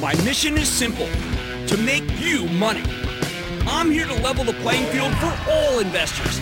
[0.00, 1.08] My mission is simple
[1.66, 2.82] to make you money.
[3.66, 6.40] I'm here to level the playing field for all investors.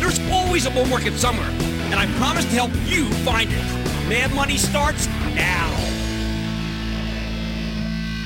[0.00, 3.62] There's always a bull market somewhere, and I promise to help you find it.
[4.08, 5.68] Mad Money starts now.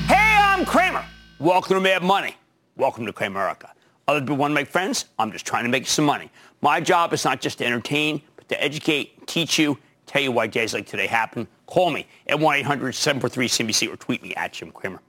[0.07, 1.05] Hey, I'm Cramer.
[1.37, 2.35] Welcome to Mad Money.
[2.75, 3.69] Welcome to Cramerica.
[4.07, 5.05] Other people want to make friends?
[5.19, 6.31] I'm just trying to make some money.
[6.61, 9.77] My job is not just to entertain, but to educate, teach you,
[10.11, 11.47] tell you why days like today happen.
[11.67, 15.01] Call me at 1-800-743-CNBC or tweet me at Jim Cramer.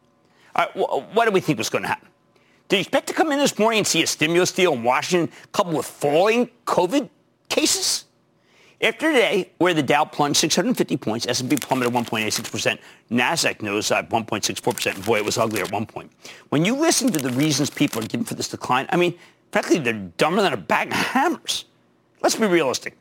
[0.54, 2.08] All right, wh- what do we think was going to happen?
[2.68, 5.34] Did you expect to come in this morning and see a stimulus deal in Washington
[5.50, 7.10] coupled with falling COVID
[7.48, 8.04] cases?
[8.80, 12.78] After today, where the Dow plunged 650 points, S&P plummeted 1.86%,
[13.10, 16.10] Nasdaq nosed 1.64%, and boy, it was ugly at one point.
[16.48, 19.14] When you listen to the reasons people are giving for this decline, I mean,
[19.52, 21.64] frankly, they're dumber than a bag of hammers.
[22.22, 22.96] Let's be realistic.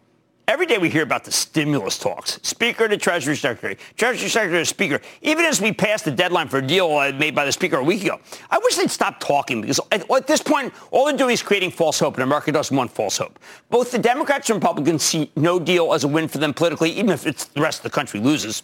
[0.51, 2.37] Every day we hear about the stimulus talks.
[2.43, 4.99] Speaker to Treasury Secretary, Treasury Secretary to Speaker.
[5.21, 7.83] Even as we passed the deadline for a deal uh, made by the Speaker a
[7.83, 11.31] week ago, I wish they'd stop talking because at, at this point, all they're doing
[11.31, 13.39] is creating false hope, and America doesn't want false hope.
[13.69, 17.11] Both the Democrats and Republicans see no deal as a win for them politically, even
[17.11, 18.63] if it's the rest of the country loses.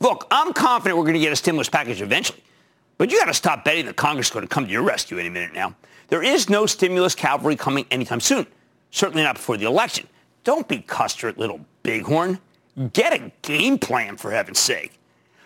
[0.00, 2.42] Look, I'm confident we're going to get a stimulus package eventually.
[2.98, 5.18] But you got to stop betting that Congress is going to come to your rescue
[5.18, 5.76] any minute now.
[6.08, 8.48] There is no stimulus cavalry coming anytime soon.
[8.90, 10.08] Certainly not before the election.
[10.44, 12.38] Don't be Custer, little bighorn.
[12.92, 14.98] Get a game plan, for heaven's sake.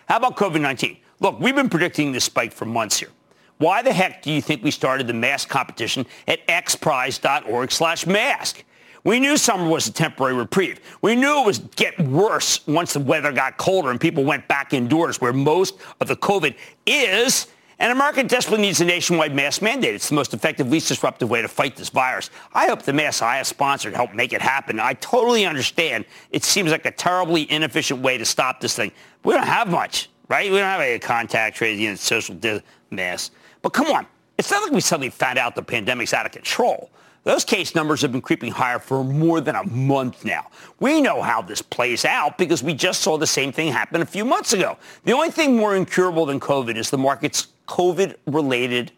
[0.07, 0.97] How about COVID-19?
[1.21, 3.09] Look, we've been predicting this spike for months here.
[3.57, 8.63] Why the heck do you think we started the mask competition at xprize.org slash mask?
[9.03, 10.79] We knew summer was a temporary reprieve.
[11.01, 14.73] We knew it was get worse once the weather got colder and people went back
[14.73, 16.55] indoors where most of the COVID
[16.85, 17.47] is
[17.79, 19.95] and America desperately needs a nationwide mask mandate.
[19.95, 22.29] It's the most effective, least disruptive way to fight this virus.
[22.53, 24.79] I hope the masks I have sponsored help make it happen.
[24.79, 26.05] I totally understand.
[26.31, 28.91] It seems like a terribly inefficient way to stop this thing.
[29.23, 30.51] We don't have much, right?
[30.51, 33.33] We don't have a contact tracing and social di- mask.
[33.61, 34.05] But come on.
[34.37, 36.89] It's not like we suddenly found out the pandemic's out of control.
[37.23, 40.47] Those case numbers have been creeping higher for more than a month now.
[40.79, 44.05] We know how this plays out because we just saw the same thing happen a
[44.05, 44.77] few months ago.
[45.03, 48.91] The only thing more incurable than COVID is the market's COVID-related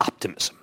[0.00, 0.56] optimism.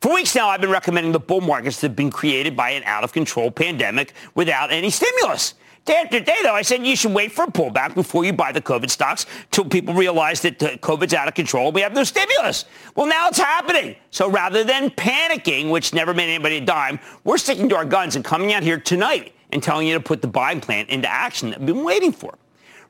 [0.00, 2.82] For weeks now, I've been recommending the bull markets that have been created by an
[2.84, 5.54] out-of-control pandemic without any stimulus.
[5.86, 8.52] Day after day, though, I said you should wait for a pullback before you buy
[8.52, 11.72] the COVID stocks till people realize that uh, COVID's out of control.
[11.72, 12.66] We have no stimulus.
[12.96, 13.96] Well, now it's happening.
[14.10, 18.16] So rather than panicking, which never made anybody a dime, we're sticking to our guns
[18.16, 21.50] and coming out here tonight and telling you to put the buying plan into action
[21.50, 22.36] that we've been waiting for.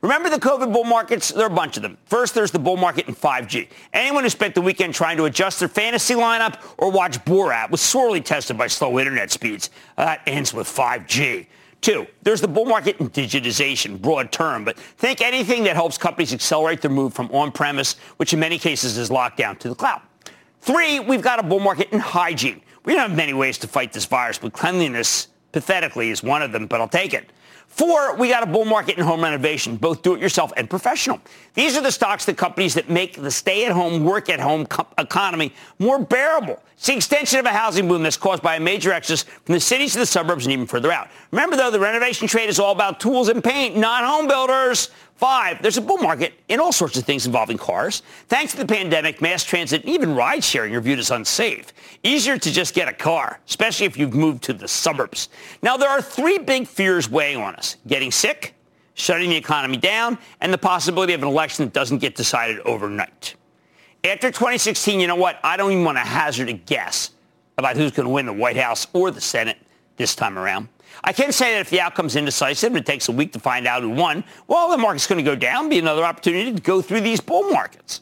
[0.01, 1.29] Remember the COVID bull markets?
[1.29, 1.97] There are a bunch of them.
[2.05, 3.67] First, there's the bull market in 5G.
[3.93, 7.81] Anyone who spent the weekend trying to adjust their fantasy lineup or watch Borat was
[7.81, 9.71] sorely tested by slow internet speeds.
[9.95, 11.47] That ends with 5G.
[11.81, 16.33] Two, there's the bull market in digitization, broad term, but think anything that helps companies
[16.33, 20.01] accelerate their move from on-premise, which in many cases is locked down, to the cloud.
[20.61, 22.61] Three, we've got a bull market in hygiene.
[22.83, 26.51] We don't have many ways to fight this virus, but cleanliness, pathetically, is one of
[26.51, 27.29] them, but I'll take it.
[27.77, 31.21] Four, we got a bull market in home renovation, both do-it-yourself and professional.
[31.53, 36.59] These are the stocks, the companies that make the stay-at-home, work-at-home co- economy more bearable.
[36.75, 39.59] It's the extension of a housing boom that's caused by a major exodus from the
[39.59, 41.09] cities to the suburbs and even further out.
[41.29, 44.89] Remember, though, the renovation trade is all about tools and paint, not home builders.
[45.17, 48.03] Five, there's a bull market in all sorts of things involving cars.
[48.27, 51.73] Thanks to the pandemic, mass transit, and even ride sharing are viewed as unsafe.
[52.03, 55.29] Easier to just get a car, especially if you've moved to the suburbs.
[55.63, 57.77] Now, there are three big fears weighing on us.
[57.87, 58.53] Getting sick,
[58.93, 63.33] shutting the economy down, and the possibility of an election that doesn't get decided overnight.
[64.03, 65.39] After 2016, you know what?
[65.43, 67.09] I don't even want to hazard a guess
[67.57, 69.57] about who's going to win the White House or the Senate.
[69.95, 70.69] this time around.
[71.03, 73.67] I can't say that if the outcome's indecisive and it takes a week to find
[73.67, 76.81] out who won, well, the market's going to go down, be another opportunity to go
[76.81, 78.01] through these bull markets.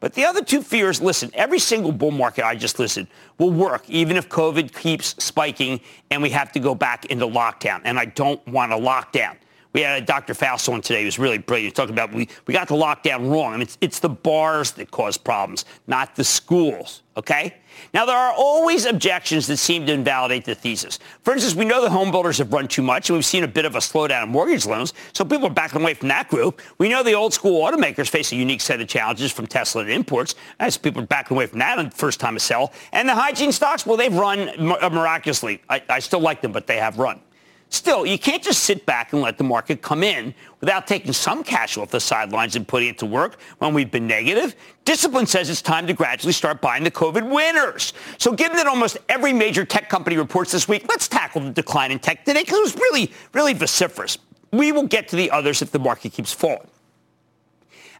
[0.00, 3.06] But the other two fears, listen, every single bull market I just listed
[3.38, 5.80] will work even if COVID keeps spiking
[6.10, 7.80] and we have to go back into lockdown.
[7.84, 9.36] And I don't want a lockdown.
[9.74, 10.34] We had Dr.
[10.34, 11.00] Faust on today.
[11.00, 11.74] He was really brilliant.
[11.74, 13.52] Talking about we, we got the lockdown wrong.
[13.52, 17.02] I mean, it's, it's the bars that cause problems, not the schools.
[17.16, 17.54] Okay?
[17.92, 21.00] Now, there are always objections that seem to invalidate the thesis.
[21.22, 23.48] For instance, we know the home builders have run too much, and we've seen a
[23.48, 26.60] bit of a slowdown in mortgage loans, so people are backing away from that group.
[26.78, 29.90] We know the old school automakers face a unique set of challenges from Tesla and
[29.90, 32.72] imports, as people are backing away from that on the first time to sell.
[32.92, 35.60] And the hygiene stocks, well, they've run miraculously.
[35.68, 37.20] I, I still like them, but they have run.
[37.74, 41.42] Still, you can't just sit back and let the market come in without taking some
[41.42, 44.54] cash off the sidelines and putting it to work when we've been negative.
[44.84, 47.92] Discipline says it's time to gradually start buying the COVID winners.
[48.16, 51.90] So given that almost every major tech company reports this week, let's tackle the decline
[51.90, 54.18] in tech today because it was really, really vociferous.
[54.52, 56.68] We will get to the others if the market keeps falling.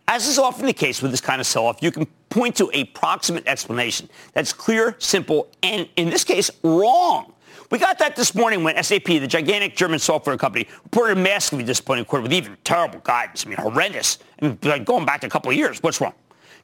[0.06, 2.84] As is often the case with this kind of sell-off, you can point to a
[2.84, 7.33] proximate explanation that's clear, simple, and in this case, wrong.
[7.74, 11.64] We got that this morning when SAP, the gigantic German software company, reported a massively
[11.64, 13.44] disappointing quarter with even terrible guidance.
[13.44, 14.20] I mean, horrendous.
[14.40, 15.82] I mean, like going back a couple of years.
[15.82, 16.14] What's wrong?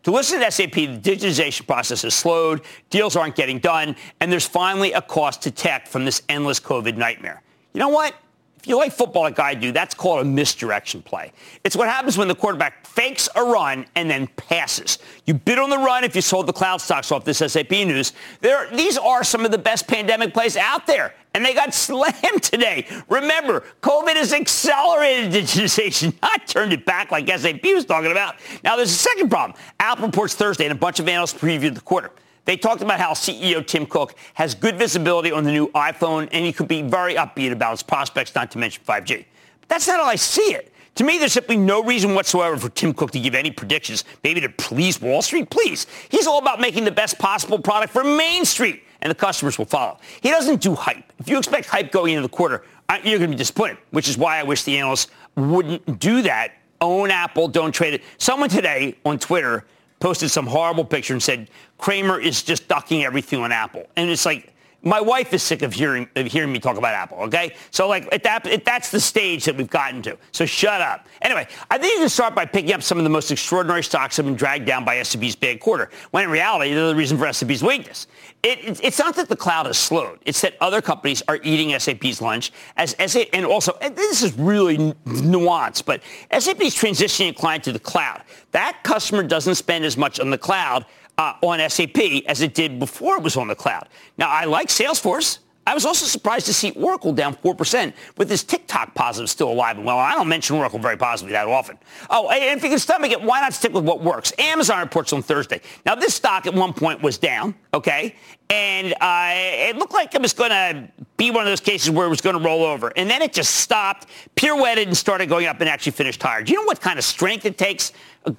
[0.05, 2.61] To listen to SAP, the digitization process has slowed,
[2.91, 6.97] deals aren't getting done, and there's finally a cost to tech from this endless COVID
[6.97, 7.43] nightmare.
[7.75, 8.15] You know what?
[8.61, 11.33] If you like football like I do, that's called a misdirection play.
[11.65, 14.99] It's what happens when the quarterback fakes a run and then passes.
[15.25, 18.13] You bid on the run if you sold the cloud stocks off this SAP news.
[18.43, 22.43] There, these are some of the best pandemic plays out there, and they got slammed
[22.43, 22.87] today.
[23.09, 28.35] Remember, COVID has accelerated digitization, not turned it back like SAP was talking about.
[28.63, 29.59] Now, there's a second problem.
[29.79, 32.11] Apple reports Thursday, and a bunch of analysts previewed the quarter.
[32.45, 36.45] They talked about how CEO Tim Cook has good visibility on the new iPhone, and
[36.45, 39.25] he could be very upbeat about its prospects, not to mention 5G.
[39.61, 40.73] But that's not how I see it.
[40.97, 44.41] To me, there's simply no reason whatsoever for Tim Cook to give any predictions, maybe
[44.41, 45.49] to please Wall Street.
[45.49, 45.87] Please.
[46.09, 49.67] He's all about making the best possible product for Main Street, and the customers will
[49.67, 49.99] follow.
[50.21, 51.13] He doesn't do hype.
[51.19, 52.65] If you expect hype going into the quarter,
[53.05, 56.55] you're going to be disappointed, which is why I wish the analysts wouldn't do that.
[56.81, 58.03] Own Apple, don't trade it.
[58.19, 59.65] Someone today on Twitter
[60.01, 61.49] posted some horrible picture and said
[61.79, 63.87] Cramer is just ducking everything on Apple.
[63.97, 67.19] And it's like, my wife is sick of hearing of hearing me talk about Apple.
[67.19, 70.17] Okay, so like at that at, that's the stage that we've gotten to.
[70.33, 71.07] So shut up.
[71.23, 74.17] Anyway, I think you can start by picking up some of the most extraordinary stocks
[74.17, 75.91] that have been dragged down by SAP's bad quarter.
[76.13, 78.07] When in reality, they're the reason for SAP's weakness.
[78.43, 80.19] It, it, it's not that the cloud has slowed.
[80.25, 84.39] It's that other companies are eating SAP's lunch as SAP, and also and this is
[84.39, 88.23] really nuanced, but SAP's transitioning a client to the cloud.
[88.53, 90.87] That customer doesn't spend as much on the cloud
[91.21, 93.89] uh, on SAP as it did before it was on the cloud.
[94.17, 95.41] Now, I like Salesforce.
[95.71, 99.77] I was also surprised to see Oracle down 4% with this TikTok positive still alive
[99.77, 100.01] and well.
[100.01, 101.79] I don't mention Oracle very positively that often.
[102.11, 104.33] Oh, and if you can stomach it, why not stick with what works?
[104.37, 105.61] Amazon reports on Thursday.
[105.87, 108.17] Now, this stock at one point was down, okay?
[108.49, 112.05] And uh, it looked like it was going to be one of those cases where
[112.05, 112.93] it was going to roll over.
[112.97, 116.43] And then it just stopped, pirouetted, and started going up and actually finished higher.
[116.43, 117.93] Do you know what kind of strength it takes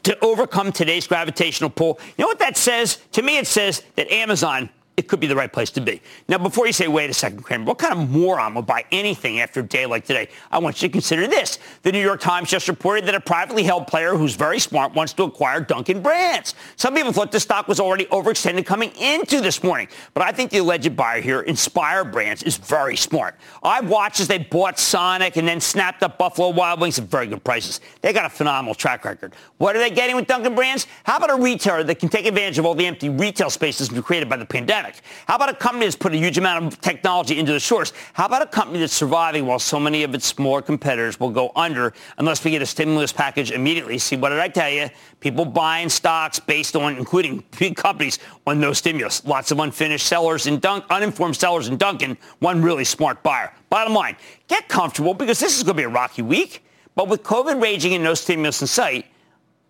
[0.03, 1.97] to overcome today's gravitational pull?
[2.17, 2.97] You know what that says?
[3.13, 6.01] To me, it says that Amazon it could be the right place to be.
[6.27, 9.39] Now, before you say, wait a second, Cramer, what kind of moron would buy anything
[9.39, 10.27] after a day like today?
[10.51, 11.59] I want you to consider this.
[11.83, 15.13] The New York Times just reported that a privately held player who's very smart wants
[15.13, 16.55] to acquire Dunkin' Brands.
[16.75, 20.51] Some people thought the stock was already overextended coming into this morning, but I think
[20.51, 23.37] the alleged buyer here, Inspire Brands, is very smart.
[23.63, 27.27] I've watched as they bought Sonic and then snapped up Buffalo Wild Wings at very
[27.27, 27.79] good prices.
[28.01, 29.35] They got a phenomenal track record.
[29.57, 30.85] What are they getting with Dunkin' Brands?
[31.05, 34.27] How about a retailer that can take advantage of all the empty retail spaces created
[34.27, 34.80] by the pandemic?
[35.27, 37.93] How about a company that's put a huge amount of technology into the shores?
[38.13, 41.51] How about a company that's surviving while so many of its smaller competitors will go
[41.55, 43.97] under unless we get a stimulus package immediately?
[43.97, 44.89] See, what did I tell you?
[45.19, 49.25] People buying stocks based on, including big companies, on no stimulus.
[49.25, 53.53] Lots of unfinished sellers and Dunk, uninformed sellers in Dunkin', one really smart buyer.
[53.69, 54.15] Bottom line,
[54.47, 56.63] get comfortable because this is going to be a rocky week.
[56.95, 59.05] But with COVID raging and no stimulus in sight,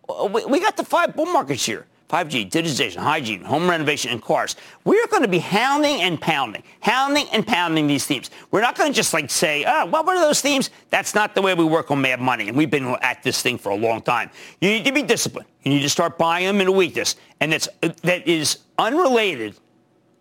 [0.09, 1.85] uh, we got the five bull markets here.
[2.11, 4.57] 5G, digitization, hygiene, home renovation, and cars.
[4.83, 8.29] We're going to be hounding and pounding, hounding and pounding these themes.
[8.51, 10.71] We're not going to just like say, oh, well, what are those themes?
[10.89, 13.57] That's not the way we work on Mad Money, and we've been at this thing
[13.57, 14.29] for a long time.
[14.59, 15.47] You need to be disciplined.
[15.63, 17.69] You need to start buying them in a weakness, and that's
[18.01, 19.55] that is unrelated,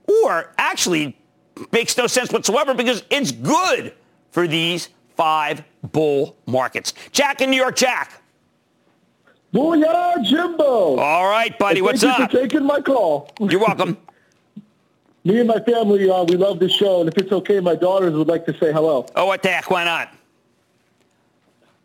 [0.07, 1.17] or actually
[1.73, 3.95] makes no sense whatsoever because it's good
[4.31, 6.95] for these five bull markets.
[7.11, 8.20] Jack in New York, Jack.
[9.53, 10.97] Booyah, Jimbo.
[10.99, 11.83] All right, buddy.
[11.83, 12.17] What's up?
[12.17, 13.31] Thank you for taking my call.
[13.41, 13.97] You're welcome.
[15.25, 18.15] Me and my family, uh, we love this show, and if it's okay, my daughters
[18.15, 19.05] would like to say hello.
[19.15, 19.71] Oh, what the heck?
[19.71, 20.15] Why not?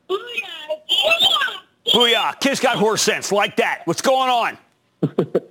[0.10, 0.46] Booyah!
[1.88, 2.40] Booyah.
[2.40, 3.34] Kids got horse sense.
[3.34, 3.82] Like that.
[3.86, 4.58] What's going on?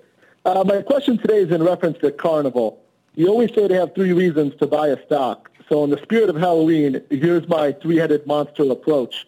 [0.47, 2.83] uh, my question today is in reference to Carnival.
[3.17, 5.51] You always say they have three reasons to buy a stock.
[5.69, 9.27] So in the spirit of Halloween, here's my three-headed monster approach.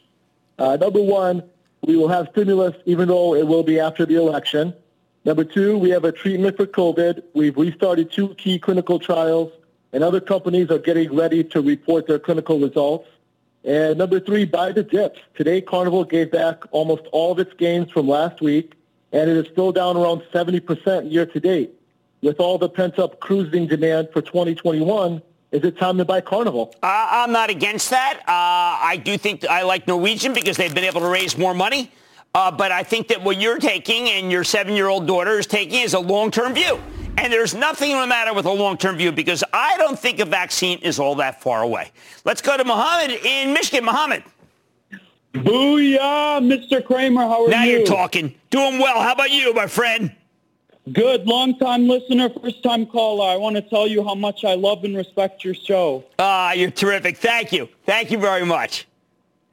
[0.59, 1.43] Uh, number one,
[1.87, 4.75] we will have stimulus even though it will be after the election.
[5.25, 7.23] Number two, we have a treatment for COVID.
[7.33, 9.53] We've restarted two key clinical trials,
[9.93, 13.09] and other companies are getting ready to report their clinical results.
[13.65, 15.21] And number three, buy the dips.
[15.37, 18.75] Today, Carnival gave back almost all of its gains from last week,
[19.13, 21.73] and it is still down around 70% year to date.
[22.21, 25.23] With all the pent-up cruising demand for 2021,
[25.53, 26.75] is it time to buy Carnival?
[26.83, 28.21] Uh, I'm not against that.
[28.21, 31.91] Uh, I do think I like Norwegian because they've been able to raise more money.
[32.35, 35.95] Uh, but I think that what you're taking and your seven-year-old daughter is taking is
[35.95, 36.79] a long-term view.
[37.17, 40.79] And there's nothing the matter with a long-term view because I don't think a vaccine
[40.81, 41.93] is all that far away.
[42.27, 43.87] Let's go to Mohammed in Michigan.
[43.87, 44.23] Mohammed.
[45.33, 46.85] Booyah, Mr.
[46.85, 47.23] Cramer.
[47.23, 47.73] How are now you?
[47.73, 48.35] Now you're talking.
[48.51, 49.01] Doing well.
[49.01, 50.15] How about you, my friend?
[50.93, 51.27] Good.
[51.27, 53.29] Long-time listener, first-time caller.
[53.29, 56.05] I want to tell you how much I love and respect your show.
[56.19, 57.17] Ah, you're terrific.
[57.17, 57.69] Thank you.
[57.85, 58.87] Thank you very much.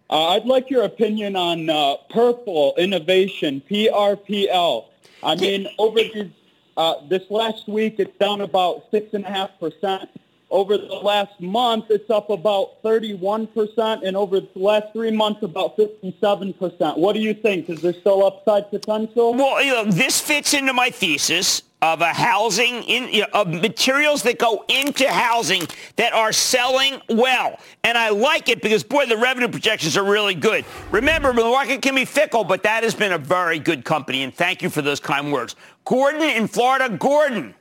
[0.10, 4.86] Uh, I'd like your opinion on uh, Purple Innovation, PRPL.
[5.24, 6.30] I mean, over these,
[6.78, 10.08] uh, this last week, it's down about 6.5%.
[10.54, 15.76] Over the last month, it's up about 31%, and over the last three months, about
[15.76, 16.96] 57%.
[16.96, 17.72] What do you think?
[17.72, 19.34] Is there still upside potential?
[19.34, 24.38] Well, you know, this fits into my thesis of a housing in of materials that
[24.38, 25.64] go into housing
[25.96, 27.60] that are selling well.
[27.84, 30.66] And I like it because boy, the revenue projections are really good.
[30.92, 34.22] Remember, the market can be fickle, but that has been a very good company.
[34.22, 35.56] And thank you for those kind words.
[35.84, 37.56] Gordon in Florida, Gordon.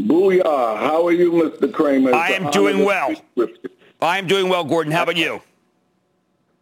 [0.00, 0.78] Booyah.
[0.78, 1.72] How are you, Mr.
[1.72, 2.14] Cramer?
[2.14, 3.14] I am doing well.
[4.00, 4.92] I am doing well, Gordon.
[4.92, 5.42] How about you?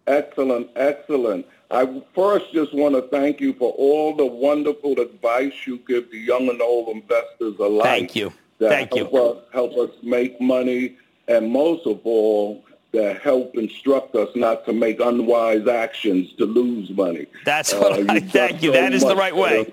[0.06, 1.46] Excellent, excellent.
[1.70, 6.18] I first just want to thank you for all the wonderful advice you give the
[6.18, 7.84] young and old investors alike.
[7.84, 8.32] Thank you.
[8.58, 9.18] Thank help you.
[9.18, 10.96] Us, help us make money,
[11.28, 16.90] and most of all, that help instruct us not to make unwise actions to lose
[16.90, 17.26] money.
[17.44, 18.72] That's what uh, I thank you.
[18.72, 19.64] So that is the right way.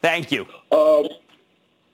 [0.00, 0.46] Thank you.
[0.72, 1.08] Uh,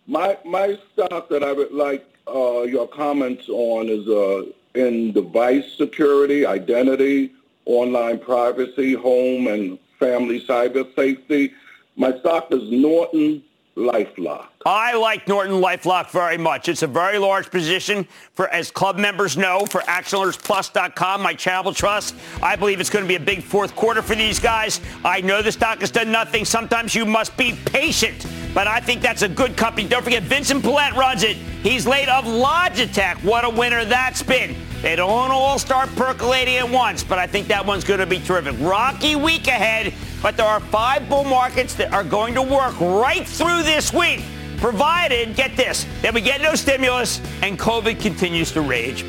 [0.07, 4.45] my my stock that I would like uh, your comments on is uh,
[4.75, 7.33] in device security, identity,
[7.67, 11.53] online privacy, home and family cyber safety.
[11.97, 13.43] My stock is Norton
[13.77, 14.49] LifeLock.
[14.67, 16.69] I like Norton LifeLock very much.
[16.69, 22.15] It's a very large position for, as club members know, for ActionAlertsPlus.com, my channel trust.
[22.43, 24.81] I believe it's going to be a big fourth quarter for these guys.
[25.05, 26.45] I know the stock has done nothing.
[26.45, 29.89] Sometimes you must be patient, but I think that's a good company.
[29.89, 31.37] Don't forget, Vincent Pilette runs it.
[31.37, 33.23] He's late of Logitech.
[33.25, 34.55] What a winner that's been.
[34.83, 38.19] They don't all start percolating at once, but I think that one's going to be
[38.19, 38.57] terrific.
[38.59, 43.27] Rocky week ahead, but there are five bull markets that are going to work right
[43.27, 44.23] through this week,
[44.57, 49.05] provided, get this, that we get no stimulus and COVID continues to rage.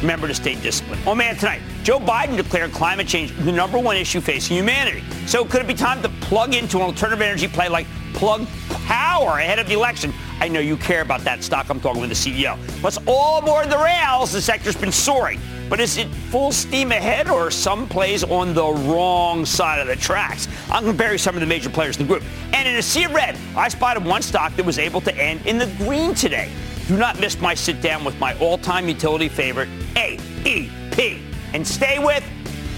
[0.00, 1.02] Remember to stay disciplined.
[1.06, 5.02] Oh man, tonight, Joe Biden declared climate change the number one issue facing humanity.
[5.26, 8.46] So could it be time to plug into an alternative energy play like Plug
[8.86, 10.12] Power ahead of the election?
[10.40, 11.68] I know you care about that stock.
[11.68, 12.56] I'm talking with the CEO.
[12.82, 14.32] What's all aboard the rails?
[14.32, 15.38] The sector's been soaring.
[15.68, 19.96] But is it full steam ahead or some plays on the wrong side of the
[19.96, 20.48] tracks?
[20.70, 22.24] I'm comparing some of the major players in the group.
[22.52, 25.46] And in a sea of red, I spotted one stock that was able to end
[25.46, 26.50] in the green today.
[26.88, 31.20] Do not miss my sit down with my all time utility favorite, AEP.
[31.52, 32.24] And stay with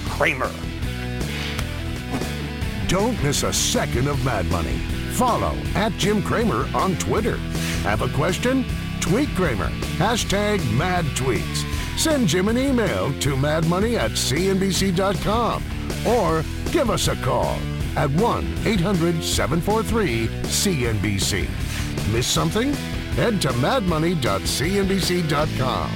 [0.07, 0.51] Cramer.
[2.89, 4.79] Don't miss a second of Mad Money.
[5.13, 7.37] Follow at Jim Cramer on Twitter.
[7.83, 8.65] Have a question?
[9.01, 9.69] Tweet Cramer.
[9.99, 11.65] Hashtag mad tweets.
[11.99, 15.63] Send Jim an email to madmoney at cnbc.com
[16.07, 17.59] or give us a call
[17.97, 21.49] at 1 800 743 CNBC.
[22.13, 22.73] Miss something?
[23.15, 25.91] Head to madmoney.cnbc.com.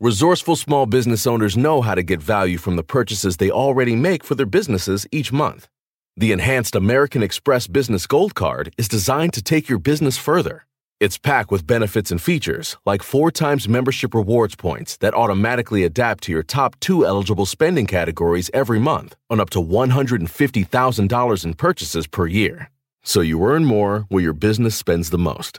[0.00, 4.24] Resourceful small business owners know how to get value from the purchases they already make
[4.24, 5.68] for their businesses each month.
[6.16, 10.64] The enhanced American Express Business Gold Card is designed to take your business further.
[11.00, 16.22] It's packed with benefits and features like four times membership rewards points that automatically adapt
[16.24, 22.06] to your top two eligible spending categories every month on up to $150,000 in purchases
[22.06, 22.70] per year.
[23.02, 25.58] So you earn more where your business spends the most.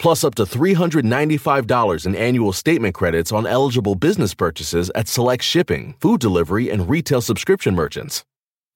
[0.00, 5.94] Plus, up to $395 in annual statement credits on eligible business purchases at select shipping,
[6.00, 8.24] food delivery, and retail subscription merchants.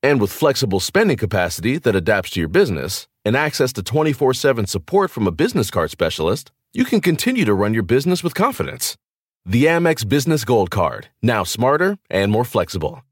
[0.03, 4.67] And with flexible spending capacity that adapts to your business, and access to 24 7
[4.67, 8.97] support from a business card specialist, you can continue to run your business with confidence.
[9.45, 13.03] The Amex Business Gold Card, now smarter and more flexible.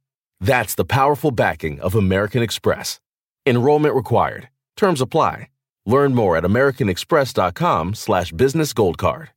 [0.40, 3.00] That's the powerful backing of American Express.
[3.46, 4.48] Enrollment required.
[4.76, 5.48] Terms apply.
[5.86, 9.30] Learn more at americanexpress.com slash business gold card.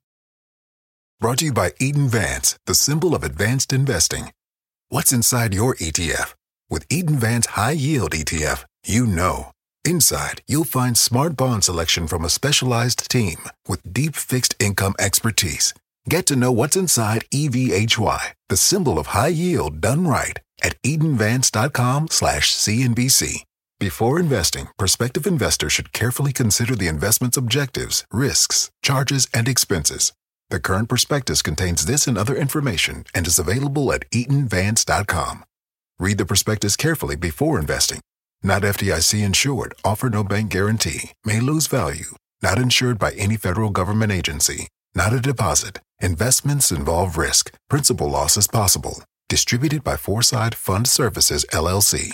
[1.19, 4.33] Brought to you by Eaton Vance, the symbol of advanced investing.
[4.89, 6.33] What's inside your ETF?
[6.71, 9.51] With Eaton Vance High Yield ETF, you know.
[9.83, 15.73] Inside, you'll find smart bond selection from a specialized team with deep fixed income expertise.
[16.07, 22.07] Get to know what's inside EVHY, the symbol of high yield done right, at eatonvance.com
[22.07, 23.43] slash CNBC.
[23.77, 30.13] Before investing, prospective investors should carefully consider the investment's objectives, risks, charges, and expenses.
[30.49, 35.43] The current prospectus contains this and other information and is available at eatonvance.com.
[36.01, 37.99] Read the prospectus carefully before investing.
[38.41, 43.69] Not FDIC insured, offer no bank guarantee, may lose value, not insured by any federal
[43.69, 45.79] government agency, not a deposit.
[46.01, 47.53] Investments involve risk.
[47.69, 49.03] Principal loss is possible.
[49.29, 52.13] Distributed by Foreside Fund Services, LLC.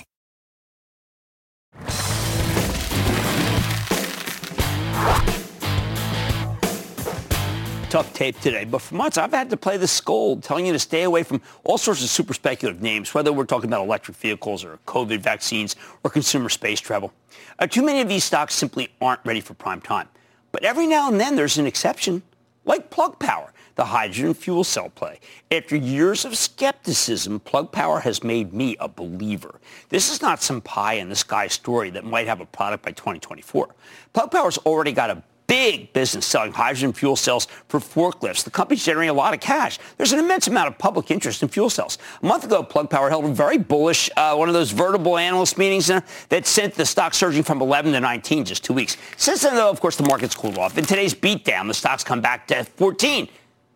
[7.89, 10.79] Tough tape today, but for months I've had to play the scold, telling you to
[10.79, 14.65] stay away from all sorts of super speculative names, whether we're talking about electric vehicles
[14.65, 17.13] or COVID vaccines or consumer space travel.
[17.59, 20.09] Uh, too many of these stocks simply aren't ready for prime time.
[20.51, 22.23] But every now and then there's an exception,
[22.65, 25.21] like Plug Power, the hydrogen fuel cell play.
[25.49, 29.61] After years of skepticism, Plug Power has made me a believer.
[29.87, 32.91] This is not some pie in the sky story that might have a product by
[32.91, 33.73] 2024.
[34.11, 38.43] Plug Power's already got a big business selling hydrogen fuel cells for forklifts.
[38.43, 39.79] The company's generating a lot of cash.
[39.95, 41.97] There's an immense amount of public interest in fuel cells.
[42.21, 45.57] A month ago, Plug Power held a very bullish, uh, one of those vertible analyst
[45.57, 48.97] meetings uh, that sent the stock surging from 11 to 19 just two weeks.
[49.15, 50.77] Since then, though, of course, the market's cooled off.
[50.77, 53.27] In today's beatdown, the stock's come back to 14.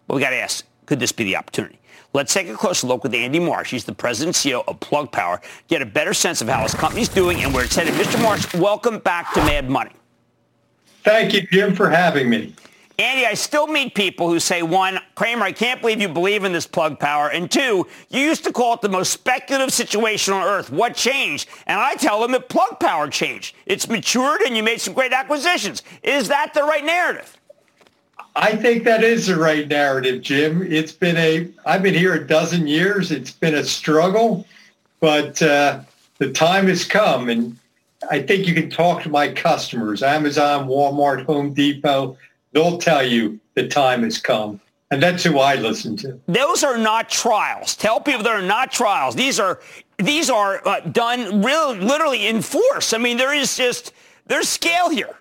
[0.08, 1.80] But we got to ask, could this be the opportunity?
[2.14, 3.72] Let's take a closer look with Andy Marsh.
[3.72, 5.40] He's the president and CEO of Plug Power.
[5.70, 7.94] Get a better sense of how his company's doing and where it's headed.
[7.94, 8.22] Mr.
[8.22, 9.92] Marsh, welcome back to Mad Money.
[11.04, 12.54] Thank you, Jim, for having me.
[13.00, 16.52] Andy, I still meet people who say, one, Cramer, I can't believe you believe in
[16.52, 17.32] this plug power.
[17.32, 20.70] And two, you used to call it the most speculative situation on earth.
[20.70, 21.50] What changed?
[21.66, 23.56] And I tell them that plug power changed.
[23.66, 25.82] It's matured and you made some great acquisitions.
[26.04, 27.36] Is that the right narrative?
[28.36, 30.62] I think that is the right narrative, Jim.
[30.62, 33.12] It's been a, I've been here a dozen years.
[33.12, 34.46] It's been a struggle,
[35.00, 35.82] but uh,
[36.20, 37.30] the time has come.
[37.30, 37.58] And
[38.10, 42.18] I think you can talk to my customers, Amazon, Walmart, Home Depot.
[42.52, 44.60] They'll tell you the time has come.
[44.90, 46.20] And that's who I listen to.
[46.28, 47.76] Those are not trials.
[47.76, 49.16] Tell people they're not trials.
[49.16, 49.62] These are
[49.98, 52.92] these are uh, done real, literally in force.
[52.92, 53.94] I mean, there is just
[54.26, 55.16] there's scale here.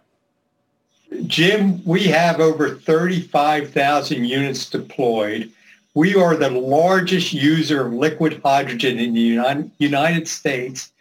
[1.27, 5.51] Jim, we have over 35,000 units deployed.
[5.95, 10.93] We are the largest user of liquid hydrogen in the United States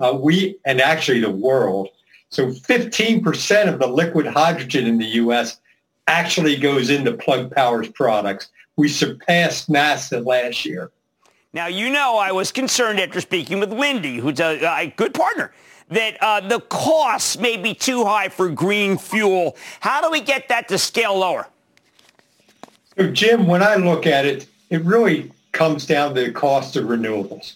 [0.00, 1.88] uh, we, and actually the world.
[2.30, 5.60] So 15% of the liquid hydrogen in the U.S.
[6.08, 8.48] actually goes into Plug Power's products.
[8.76, 10.90] We surpassed NASA last year.
[11.52, 15.52] Now, you know I was concerned after speaking with Linde, who's a, a good partner,
[15.88, 19.56] that uh, the costs may be too high for green fuel.
[19.78, 21.46] How do we get that to scale lower?
[22.98, 26.86] So, Jim, when I look at it, it really comes down to the cost of
[26.86, 27.54] renewables.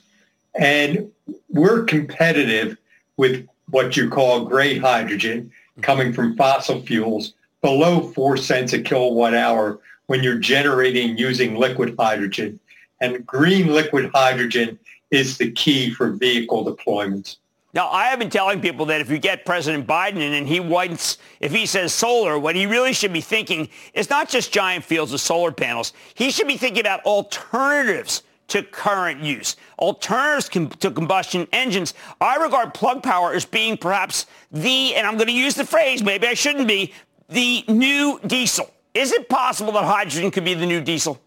[0.54, 1.11] And
[1.48, 2.76] we're competitive
[3.16, 5.50] with what you call gray hydrogen
[5.82, 11.94] coming from fossil fuels below four cents a kilowatt hour when you're generating using liquid
[11.98, 12.58] hydrogen.
[13.00, 14.78] And green liquid hydrogen
[15.11, 17.37] is the key for vehicle deployments.
[17.74, 20.58] Now, I have been telling people that if you get President Biden in and he
[20.58, 24.84] wants, if he says solar, what he really should be thinking is not just giant
[24.84, 25.92] fields of solar panels.
[26.14, 31.94] He should be thinking about alternatives to current use, alternatives to combustion engines.
[32.20, 36.02] I regard plug power as being perhaps the, and I'm going to use the phrase,
[36.02, 36.92] maybe I shouldn't be,
[37.28, 38.70] the new diesel.
[38.94, 41.20] Is it possible that hydrogen could be the new diesel?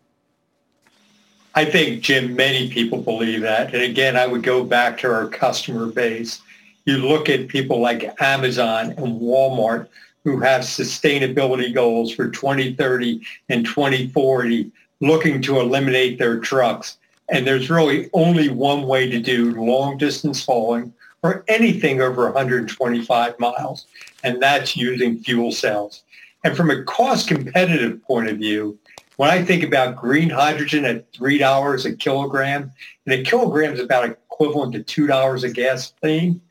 [1.54, 3.74] I think, Jim, many people believe that.
[3.74, 6.42] And again, I would go back to our customer base.
[6.86, 9.88] You look at people like Amazon and Walmart
[10.24, 16.98] who have sustainability goals for 2030 and 2040, looking to eliminate their trucks.
[17.32, 23.40] And there's really only one way to do long distance hauling or anything over 125
[23.40, 23.86] miles,
[24.24, 26.04] and that's using fuel cells.
[26.44, 28.78] And from a cost competitive point of view,
[29.18, 32.72] when I think about green hydrogen at $3 a kilogram,
[33.06, 36.42] and a kilogram is about equivalent to $2 a gasoline,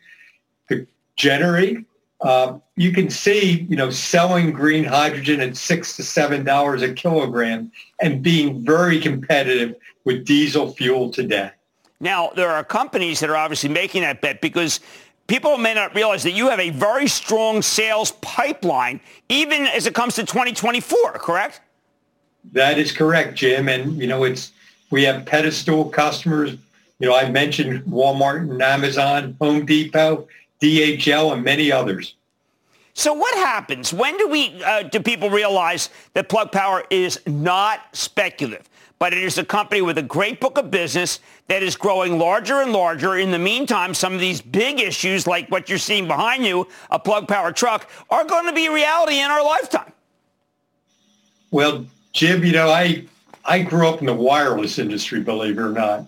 [0.68, 1.78] to generate
[2.20, 6.90] uh, you can see, you know, selling green hydrogen at six to seven dollars a
[6.90, 9.74] kilogram and being very competitive
[10.06, 11.50] with diesel fuel today.
[12.00, 14.80] Now, there are companies that are obviously making that bet because
[15.26, 19.94] people may not realize that you have a very strong sales pipeline, even as it
[19.94, 21.60] comes to 2024, correct?
[22.52, 23.68] That is correct, Jim.
[23.68, 24.52] And, you know, it's,
[24.90, 26.56] we have pedestal customers.
[26.98, 30.26] You know, I mentioned Walmart and Amazon, Home Depot,
[30.62, 32.14] DHL, and many others.
[32.94, 33.92] So what happens?
[33.92, 38.68] When do we, uh, do people realize that Plug Power is not speculative?
[39.00, 42.60] but it is a company with a great book of business that is growing larger
[42.60, 43.16] and larger.
[43.16, 46.98] In the meantime, some of these big issues, like what you're seeing behind you, a
[46.98, 49.90] plug power truck, are going to be reality in our lifetime.
[51.50, 53.06] Well, Jim, you know, I,
[53.46, 56.06] I grew up in the wireless industry, believe it or not.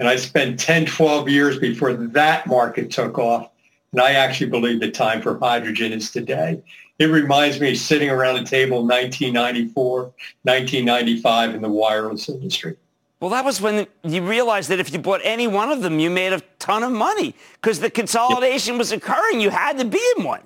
[0.00, 3.51] And I spent 10, 12 years before that market took off.
[3.92, 6.62] And I actually believe the time for hydrogen is today.
[6.98, 10.02] It reminds me of sitting around a table in 1994,
[10.42, 12.76] 1995 in the wireless industry.
[13.20, 16.10] Well, that was when you realized that if you bought any one of them, you
[16.10, 19.40] made a ton of money because the consolidation was occurring.
[19.40, 20.42] You had to be in one.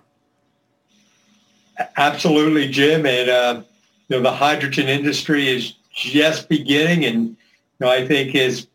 [1.96, 3.06] Absolutely, Jim.
[3.06, 3.62] And, uh,
[4.08, 7.04] you know, the hydrogen industry is just beginning.
[7.04, 7.36] And, you
[7.80, 8.66] know, I think is,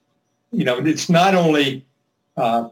[0.51, 1.85] you know, it's not only
[2.37, 2.69] uh,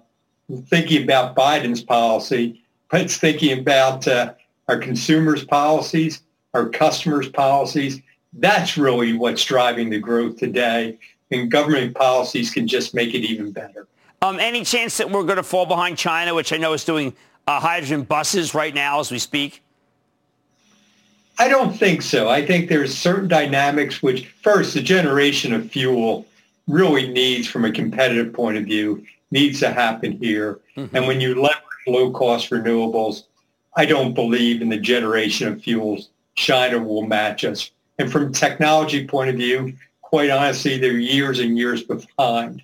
[0.68, 4.34] thinking about Biden's policy, but it's thinking about uh,
[4.68, 6.22] our consumers' policies,
[6.54, 8.02] our customers' policies.
[8.34, 10.98] That's really what's driving the growth today.
[11.32, 13.88] And government policies can just make it even better.
[14.22, 17.14] Um, any chance that we're going to fall behind China, which I know is doing
[17.48, 19.62] uh, hydrogen buses right now as we speak?
[21.38, 22.28] I don't think so.
[22.28, 26.26] I think there's certain dynamics which, first, the generation of fuel
[26.68, 30.60] really needs, from a competitive point of view, needs to happen here.
[30.76, 30.96] Mm-hmm.
[30.96, 33.24] And when you leverage low-cost renewables,
[33.76, 37.72] I don't believe in the generation of fuels China will match us.
[37.98, 42.63] And from technology point of view, quite honestly, they're years and years behind.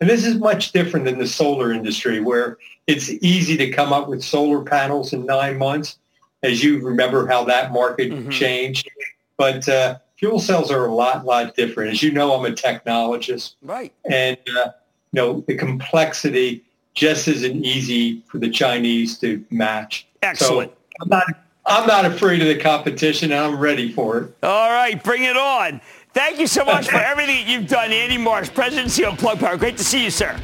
[0.00, 4.08] And this is much different than the solar industry where it's easy to come up
[4.08, 5.98] with solar panels in nine months,
[6.42, 8.30] as you remember how that market mm-hmm.
[8.30, 8.90] changed.
[9.36, 11.92] But uh, fuel cells are a lot, lot different.
[11.92, 13.54] As you know, I'm a technologist.
[13.62, 13.92] Right.
[14.08, 14.68] And, uh,
[15.14, 20.08] you know, the complexity just isn't easy for the Chinese to match.
[20.22, 20.72] Excellent.
[20.72, 21.26] So I'm not,
[21.66, 23.32] I'm not afraid of the competition.
[23.32, 24.36] I'm ready for it.
[24.42, 25.80] All right, bring it on.
[26.14, 29.38] Thank you so much for everything you've done, Andy Marsh, President and CEO of Plug
[29.38, 29.56] Power.
[29.56, 30.36] Great to see you, sir.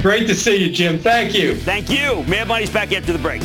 [0.00, 0.98] Great to see you, Jim.
[0.98, 1.54] Thank you.
[1.56, 2.24] Thank you.
[2.24, 3.42] Mad Money's back after the break.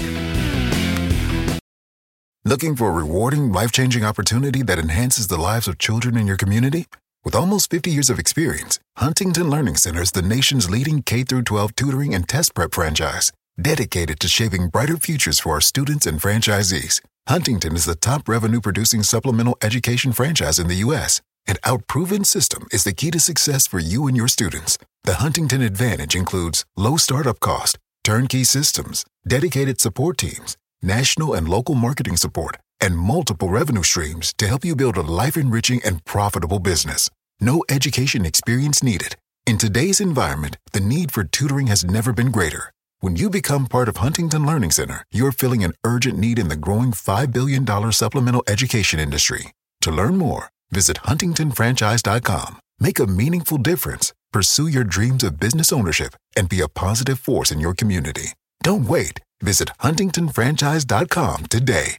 [2.45, 6.85] Looking for a rewarding, life-changing opportunity that enhances the lives of children in your community?
[7.25, 12.13] With almost 50 years of experience, Huntington Learning Center is the nation's leading K-12 tutoring
[12.13, 17.01] and test prep franchise dedicated to shaping brighter futures for our students and franchisees.
[17.27, 22.25] Huntington is the top revenue producing supplemental education franchise in the U.S., An our proven
[22.25, 24.77] system is the key to success for you and your students.
[25.03, 31.75] The Huntington Advantage includes low startup cost, turnkey systems, dedicated support teams, national and local
[31.75, 36.59] marketing support, and multiple revenue streams to help you build a life enriching and profitable
[36.59, 37.09] business.
[37.39, 39.15] No education experience needed.
[39.47, 42.71] In today's environment, the need for tutoring has never been greater.
[42.99, 46.55] When you become part of Huntington Learning Center, you're filling an urgent need in the
[46.55, 49.51] growing $5 billion supplemental education industry.
[49.81, 52.59] To learn more, visit huntingtonfranchise.com.
[52.79, 57.51] Make a meaningful difference, pursue your dreams of business ownership, and be a positive force
[57.51, 58.33] in your community.
[58.63, 59.21] Don't wait.
[59.41, 61.97] Visit huntingtonfranchise.com today.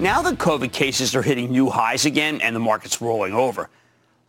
[0.00, 3.68] Now that COVID cases are hitting new highs again and the market's rolling over,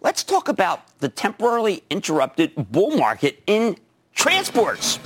[0.02, 3.78] let's talk about the temporarily interrupted bull market in
[4.16, 4.98] transports.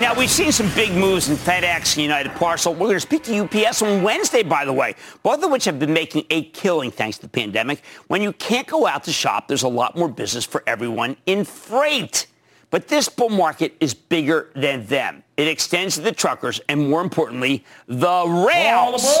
[0.00, 2.72] Now, we've seen some big moves in FedEx and United Parcel.
[2.72, 5.78] We're going to speak to UPS on Wednesday, by the way, both of which have
[5.78, 7.82] been making a killing thanks to the pandemic.
[8.06, 11.44] When you can't go out to shop, there's a lot more business for everyone in
[11.44, 12.26] freight.
[12.70, 15.24] But this bull market is bigger than them.
[15.36, 19.18] It extends to the truckers and, more importantly, the rails.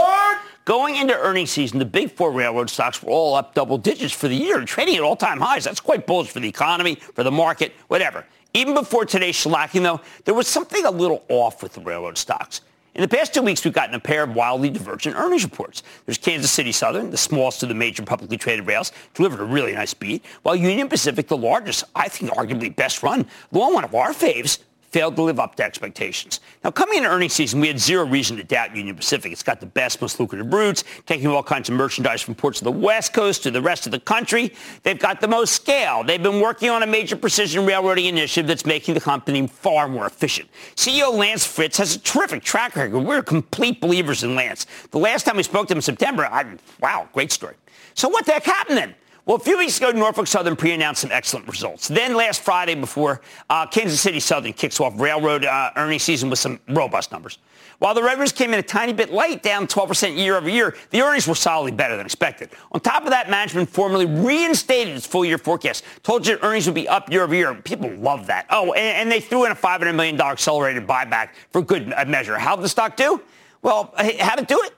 [0.64, 4.26] Going into earnings season, the big four railroad stocks were all up double digits for
[4.26, 5.64] the year, trading at all-time highs.
[5.64, 8.24] That's quite bullish for the economy, for the market, whatever.
[8.54, 12.62] Even before today's shellacking, though, there was something a little off with the railroad stocks.
[12.94, 15.82] In the past two weeks, we've gotten a pair of wildly divergent earnings reports.
[16.06, 19.74] There's Kansas City Southern, the smallest of the major publicly traded rails, delivered a really
[19.74, 23.94] nice beat, while Union Pacific, the largest, I think arguably best run, along one of
[23.94, 26.40] our faves, failed to live up to expectations.
[26.64, 29.32] Now, coming into earnings season, we had zero reason to doubt Union Pacific.
[29.32, 32.64] It's got the best, most lucrative routes, taking all kinds of merchandise from ports of
[32.64, 34.52] the West Coast to the rest of the country.
[34.82, 36.04] They've got the most scale.
[36.04, 40.06] They've been working on a major precision railroading initiative that's making the company far more
[40.06, 40.48] efficient.
[40.74, 43.00] CEO Lance Fritz has a terrific track record.
[43.00, 44.66] We're complete believers in Lance.
[44.90, 46.44] The last time we spoke to him in September, I,
[46.80, 47.54] wow, great story.
[47.94, 48.94] So what the heck happened then?
[49.26, 51.88] Well, a few weeks ago, Norfolk Southern pre-announced some excellent results.
[51.88, 56.38] Then last Friday, before uh, Kansas City Southern kicks off railroad uh, earnings season with
[56.38, 57.38] some robust numbers.
[57.80, 61.02] While the revenues came in a tiny bit light, down 12% year over year, the
[61.02, 62.50] earnings were solidly better than expected.
[62.70, 66.86] On top of that, management formally reinstated its full-year forecast, told you earnings would be
[66.86, 67.52] up year over year.
[67.52, 68.46] People love that.
[68.50, 72.38] Oh, and, and they threw in a $500 million accelerated buyback for good measure.
[72.38, 73.20] How'd the stock do?
[73.60, 74.72] Well, how'd it do it?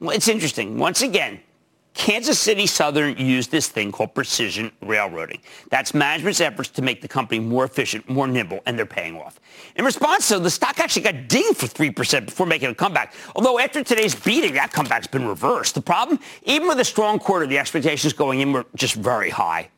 [0.00, 0.78] Well, it's interesting.
[0.78, 1.38] Once again,
[1.98, 5.40] Kansas City Southern used this thing called precision railroading.
[5.68, 9.40] That's management's efforts to make the company more efficient, more nimble, and they're paying off.
[9.74, 13.14] In response, though, the stock actually got dinged for 3% before making a comeback.
[13.34, 15.74] Although after today's beating, that comeback's been reversed.
[15.74, 19.68] The problem, even with a strong quarter, the expectations going in were just very high.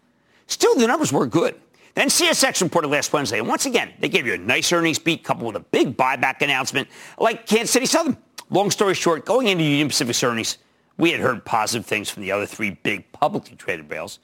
[0.46, 1.59] Still, the numbers were good.
[1.94, 5.24] Then CSX reported last Wednesday, and once again, they gave you a nice earnings beat
[5.24, 6.87] coupled with a big buyback announcement
[7.18, 8.18] like Kansas City Southern.
[8.50, 10.59] Long story short, going into Union Pacific's earnings,
[11.01, 14.19] we had heard positive things from the other three big publicly traded rails.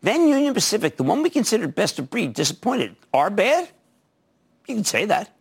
[0.00, 2.96] Then Union Pacific, the one we considered best of breed, disappointed.
[3.12, 3.68] Are bad?
[4.66, 5.35] You can say that.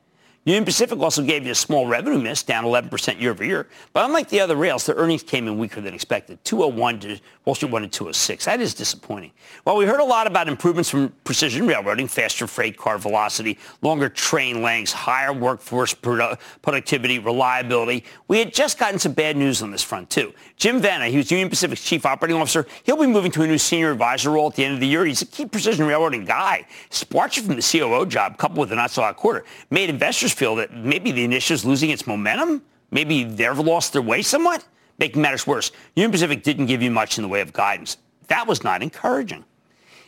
[0.45, 3.67] Union Pacific also gave you a small revenue miss, down 11% year over year.
[3.93, 6.37] But unlike the other rails, their earnings came in weaker than expected.
[6.45, 8.45] 201 to Wall Street 1 to 206.
[8.45, 9.31] That is disappointing.
[9.63, 14.07] While we heard a lot about improvements from precision railroading, faster freight car velocity, longer
[14.07, 19.71] train lengths, higher workforce produ- productivity, reliability, we had just gotten some bad news on
[19.71, 20.31] this front too.
[20.57, 22.67] Jim Vena, he was Union Pacific's chief operating officer.
[22.83, 25.05] He'll be moving to a new senior advisor role at the end of the year.
[25.05, 26.67] He's a key precision railroading guy.
[26.91, 30.55] His from the COO job, coupled with a not so hot quarter, made investors feel
[30.55, 32.61] that maybe the initiative's losing its momentum.
[32.91, 34.65] Maybe they've lost their way somewhat,
[34.99, 35.71] making matters worse.
[35.95, 37.97] Union Pacific didn't give you much in the way of guidance.
[38.27, 39.45] That was not encouraging.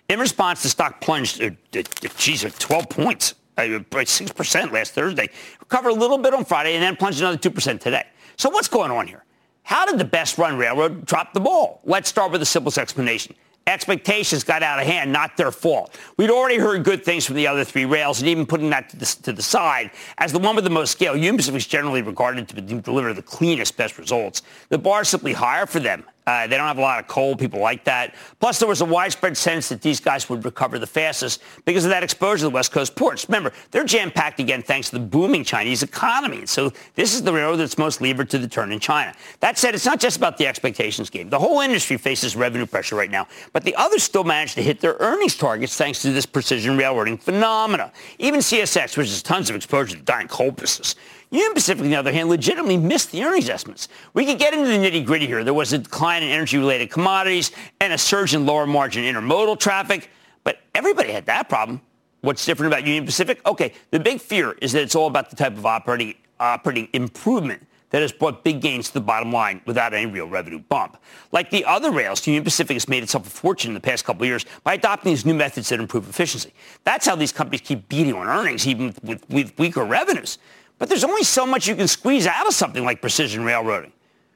[0.10, 1.84] In response, the stock plunged, uh, uh,
[2.18, 5.30] geez, 12 points, uh, by 6% last Thursday.
[5.60, 8.06] Recovered a little bit on Friday and then plunged another 2% today.
[8.38, 9.26] So what's going on here?
[9.63, 11.82] How did the best run railroad drop the ball?
[11.84, 13.36] Let's start with the simplest explanation
[13.68, 15.96] expectations got out of hand, not their fault.
[16.18, 18.98] We'd already heard good things from the other three rails, and even putting that to
[18.98, 22.48] the, to the side, as the one with the most scale, Union is generally regarded
[22.48, 24.42] to deliver the cleanest, best results.
[24.70, 27.36] The bar is simply higher for them uh, they don't have a lot of coal.
[27.38, 28.13] People like that.
[28.42, 31.90] Plus, there was a widespread sense that these guys would recover the fastest because of
[31.90, 33.28] that exposure to the West Coast ports.
[33.30, 36.46] Remember, they're jam-packed again thanks to the booming Chinese economy.
[36.46, 39.13] So this is the railroad that's most levered to the turn in China.
[39.40, 41.30] That said, it's not just about the expectations game.
[41.30, 44.82] The whole industry faces revenue pressure right now, but the others still manage to hit
[44.82, 47.94] their earnings targets thanks to this precision railroading phenomena.
[48.20, 50.96] Even CSX, which has tons of exposure to dying coal business,
[51.30, 53.90] Union Pacific, on the other hand, legitimately missed the earnings estimates.
[54.13, 55.44] We could get into the nitty gritty here.
[55.44, 59.60] There was a decline in energy related commodities and a surge in lower margin intermodal
[59.60, 60.10] traffic,
[60.44, 61.82] but everybody had that problem.
[62.22, 63.46] What's different about Union Pacific?
[63.46, 67.68] Okay, the big fear is that it's all about the type of operating, operating improvement
[67.90, 70.98] that has brought big gains to the bottom line without any real revenue bump.
[71.32, 74.24] Like the other rails, Union Pacific has made itself a fortune in the past couple
[74.24, 76.54] of years by adopting these new methods that improve efficiency.
[76.84, 80.38] That's how these companies keep beating on earnings, even with, with weaker revenues.
[80.80, 83.92] But there's only so much you can squeeze out of something like precision railroading.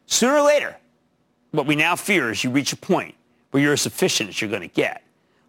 [0.07, 0.75] Sooner or later,
[1.51, 3.15] what we now fear is you reach a point
[3.51, 5.03] where you're as efficient as you're going to get.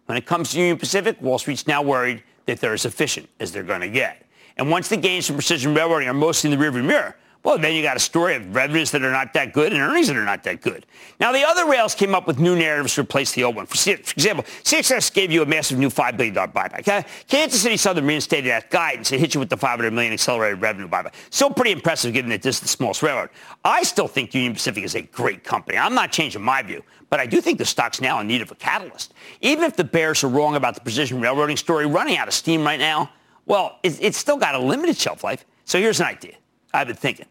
[0.05, 3.51] When it comes to Union Pacific, Wall Street's now worried that they're as efficient as
[3.51, 4.25] they're going to get.
[4.57, 7.75] And once the gains from precision railroading are mostly in the rearview mirror, well, then
[7.75, 10.23] you got a story of revenues that are not that good and earnings that are
[10.23, 10.85] not that good.
[11.19, 13.65] Now, the other rails came up with new narratives to replace the old one.
[13.65, 17.05] For, for example, CSX gave you a massive new $5 billion buyback.
[17.27, 19.11] Kansas City Southern reinstated that guidance.
[19.11, 21.13] It hit you with the 500 million accelerated revenue buyback.
[21.31, 23.29] Still pretty impressive given that this is the smallest railroad.
[23.65, 25.77] I still think Union Pacific is a great company.
[25.77, 28.51] I'm not changing my view, but I do think the stock's now in need of
[28.51, 29.13] a catalyst.
[29.41, 32.63] Even if the bears are wrong about the precision railroading story running out of steam
[32.63, 33.09] right now,
[33.45, 35.45] well, it's still got a limited shelf life.
[35.65, 36.35] So here's an idea
[36.73, 37.25] I've been thinking.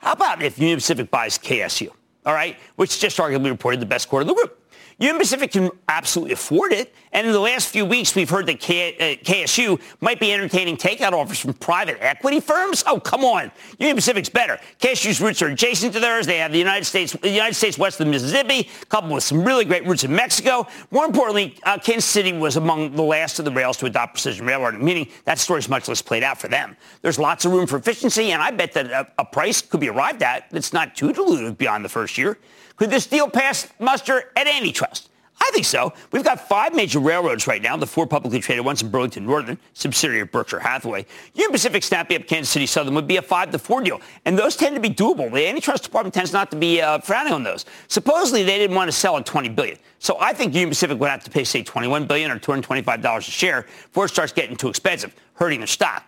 [0.00, 1.90] How about if Union Pacific buys KSU,
[2.24, 4.59] all right, which just arguably reported the best quarter of the group?
[5.00, 6.94] Union Pacific can absolutely afford it.
[7.12, 10.76] And in the last few weeks, we've heard that K- uh, KSU might be entertaining
[10.76, 12.84] takeout offers from private equity firms.
[12.86, 13.50] Oh, come on.
[13.78, 14.58] Union Pacific's better.
[14.78, 16.26] KSU's routes are adjacent to theirs.
[16.26, 19.42] They have the United States, the United States west of the Mississippi, coupled with some
[19.42, 20.66] really great routes in Mexico.
[20.90, 24.44] More importantly, uh, Kansas City was among the last of the rails to adopt precision
[24.44, 26.76] railroading, meaning that story is much less played out for them.
[27.00, 29.88] There's lots of room for efficiency, and I bet that a, a price could be
[29.88, 32.36] arrived at that's not too dilutive beyond the first year.
[32.80, 35.10] Could this deal pass muster at antitrust?
[35.38, 35.92] I think so.
[36.12, 39.58] We've got five major railroads right now, the four publicly traded ones in Burlington Northern,
[39.74, 41.04] subsidiary of Berkshire Hathaway.
[41.34, 44.00] Union Pacific snapping up Kansas City Southern would be a five to four deal.
[44.24, 45.30] And those tend to be doable.
[45.30, 47.66] The antitrust department tends not to be uh, frowning on those.
[47.88, 49.76] Supposedly, they didn't want to sell at 20 billion.
[49.98, 53.20] So I think Union Pacific would have to pay, say, 21 billion or $225 a
[53.20, 56.02] share before it starts getting too expensive, hurting their stock.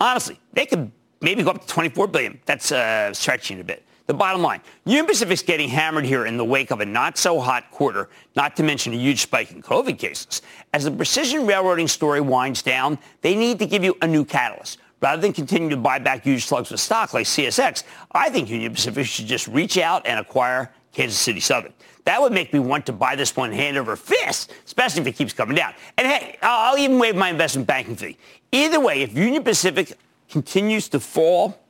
[0.00, 2.40] Honestly, they could maybe go up to 24 billion.
[2.44, 3.84] That's uh, stretching a bit.
[4.08, 7.38] The bottom line, Union Pacific's getting hammered here in the wake of a not so
[7.38, 10.40] hot quarter, not to mention a huge spike in COVID cases.
[10.72, 14.78] As the precision railroading story winds down, they need to give you a new catalyst.
[15.02, 18.72] Rather than continue to buy back huge slugs of stock like CSX, I think Union
[18.72, 21.74] Pacific should just reach out and acquire Kansas City Southern.
[22.06, 25.16] That would make me want to buy this one hand over fist, especially if it
[25.16, 25.74] keeps coming down.
[25.98, 28.16] And hey, I'll even waive my investment banking fee.
[28.52, 29.98] Either way, if Union Pacific
[30.30, 31.60] continues to fall,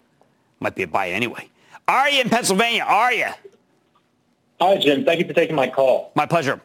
[0.61, 1.49] might be a buy anyway.
[1.89, 2.85] Are you in Pennsylvania?
[2.87, 3.29] Are you?
[4.61, 5.07] Hi, Jim.
[5.07, 6.13] Thank you for taking my call.
[6.15, 6.61] My pleasure.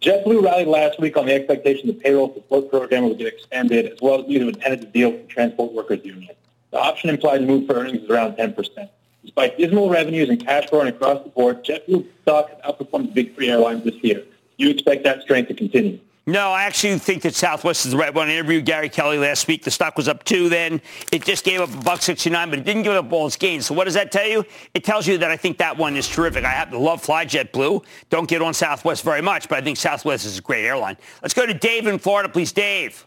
[0.00, 4.00] JetBlue rallied last week on the expectation the payroll support program would get expanded, as
[4.02, 6.34] well as news of a tentative deal with the Transport Workers Union.
[6.72, 8.88] The option implied move for earnings is around 10%.
[9.22, 13.36] Despite dismal revenues and cash burn across the board, JetBlue stock has outperformed the big
[13.36, 14.24] three airlines this year.
[14.58, 16.00] Do you expect that strength to continue?
[16.24, 18.28] No, I actually think that Southwest is the right one.
[18.28, 19.64] I interviewed Gary Kelly last week.
[19.64, 20.80] The stock was up two then.
[21.10, 23.66] It just gave up a buck 69, but it didn't give up all its gains.
[23.66, 24.44] So what does that tell you?
[24.72, 26.44] It tells you that I think that one is terrific.
[26.44, 27.82] I happen to love FlyJet Blue.
[28.08, 30.96] Don't get on Southwest very much, but I think Southwest is a great airline.
[31.22, 32.52] Let's go to Dave in Florida, please.
[32.52, 33.04] Dave.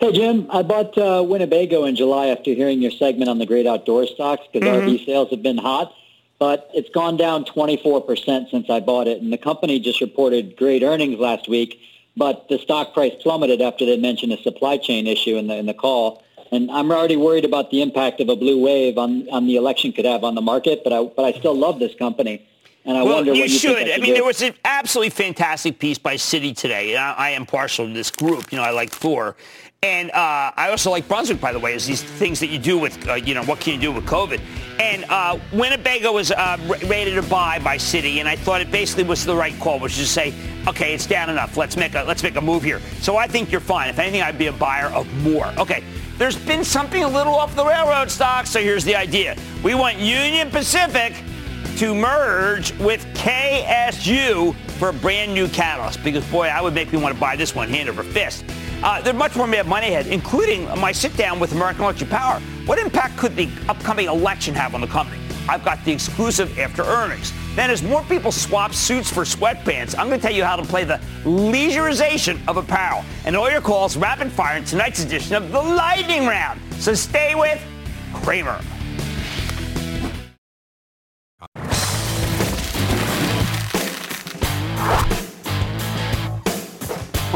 [0.00, 0.46] Hey, Jim.
[0.50, 4.46] I bought uh, Winnebago in July after hearing your segment on the great outdoor stocks
[4.52, 4.88] because mm-hmm.
[4.88, 5.94] RV sales have been hot,
[6.38, 9.20] but it's gone down 24% since I bought it.
[9.22, 11.80] And the company just reported great earnings last week,
[12.16, 15.66] but the stock price plummeted after they mentioned a supply chain issue in the, in
[15.66, 16.22] the call.
[16.52, 19.92] And I'm already worried about the impact of a blue wave on, on the election
[19.92, 22.46] could have on the market, but I, but I still love this company.
[22.86, 23.88] And I well, wonder you what you should.
[23.88, 24.14] I, mean, do.
[24.14, 26.96] there was an absolutely fantastic piece by Citi today.
[26.96, 28.52] I, I, am partial to this group.
[28.52, 29.36] You know, I like Thor.
[29.82, 32.78] And uh, I also like Brunswick, by the way, is these things that you do
[32.78, 34.40] with, uh, you know, what can you do with COVID?
[34.80, 39.04] And uh, Winnebago was uh, rated to buy by Citi, and I thought it basically
[39.04, 40.34] was the right call, which is to say,
[40.66, 41.58] okay, it's down enough.
[41.58, 42.80] Let's make a let's make a move here.
[43.00, 43.90] So I think you're fine.
[43.90, 45.48] If anything, I'd be a buyer of more.
[45.58, 45.84] Okay.
[46.16, 49.36] There's been something a little off the railroad stock, so here's the idea.
[49.62, 51.12] We want Union Pacific
[51.78, 56.02] to merge with KSU for a brand new catalyst.
[56.04, 58.44] Because boy, I would make me want to buy this one hand over fist.
[58.82, 62.40] Uh, there's much more Mad Money ahead, including my sit down with American Electric Power.
[62.66, 65.20] What impact could the upcoming election have on the company?
[65.48, 67.32] I've got the exclusive after earnings.
[67.54, 70.64] Then, as more people swap suits for sweatpants, I'm going to tell you how to
[70.64, 73.04] play the leisureization of apparel.
[73.24, 76.60] And all your calls rapid fire in tonight's edition of the Lightning Round.
[76.78, 77.62] So stay with
[78.12, 78.60] Cramer.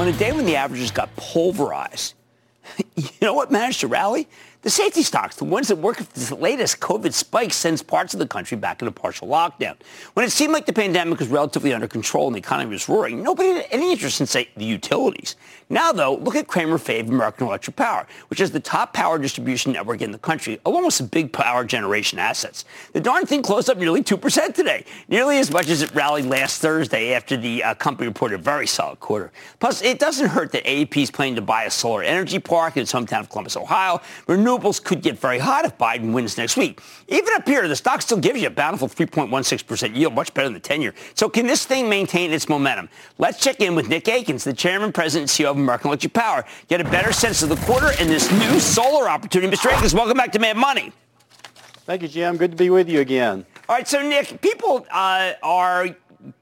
[0.08, 2.14] On a day when the averages got pulverized,
[2.96, 4.26] you know what managed to rally?
[4.62, 8.18] The safety stocks, the ones that work with the latest COVID spike, sends parts of
[8.18, 9.76] the country back into partial lockdown.
[10.14, 13.22] When it seemed like the pandemic was relatively under control and the economy was roaring,
[13.22, 15.36] nobody had any interest in, say, the utilities.
[15.70, 19.72] Now, though, look at Cramer Fave American Electric Power, which is the top power distribution
[19.72, 22.64] network in the country, along with some big power generation assets.
[22.94, 26.62] The darn thing closed up nearly 2% today, nearly as much as it rallied last
[26.62, 29.30] Thursday after the uh, company reported a very solid quarter.
[29.60, 32.82] Plus, it doesn't hurt that AEP is planning to buy a solar energy park in
[32.82, 34.00] its hometown of Columbus, Ohio.
[34.26, 36.80] Renewables could get very hot if Biden wins next week.
[37.08, 40.54] Even up here, the stock still gives you a bountiful 3.16% yield, much better than
[40.54, 40.94] the 10-year.
[41.12, 42.88] So can this thing maintain its momentum?
[43.18, 46.44] Let's check in with Nick Akins, the chairman, president, and CEO of American Electric Power,
[46.68, 49.54] get a better sense of the quarter and this new solar opportunity.
[49.54, 49.72] Mr.
[49.72, 50.92] Akins, welcome back to Mad Money.
[51.86, 52.36] Thank you, Jim.
[52.36, 53.46] Good to be with you again.
[53.68, 55.88] All right, so Nick, people uh, are,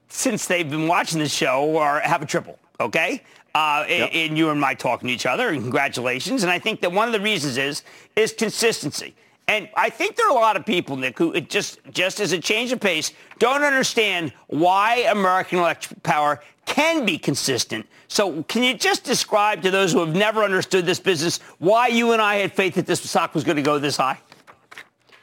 [0.09, 3.23] since they've been watching this show, are have a triple, okay?
[3.55, 4.11] Uh, yep.
[4.11, 6.43] in, in you and my talking to each other, and congratulations.
[6.43, 7.83] And I think that one of the reasons is
[8.15, 9.15] is consistency.
[9.49, 12.39] And I think there are a lot of people, Nick, who just just as a
[12.39, 17.85] change of pace don't understand why American Electric Power can be consistent.
[18.09, 22.11] So can you just describe to those who have never understood this business why you
[22.11, 24.19] and I had faith that this stock was going to go this high?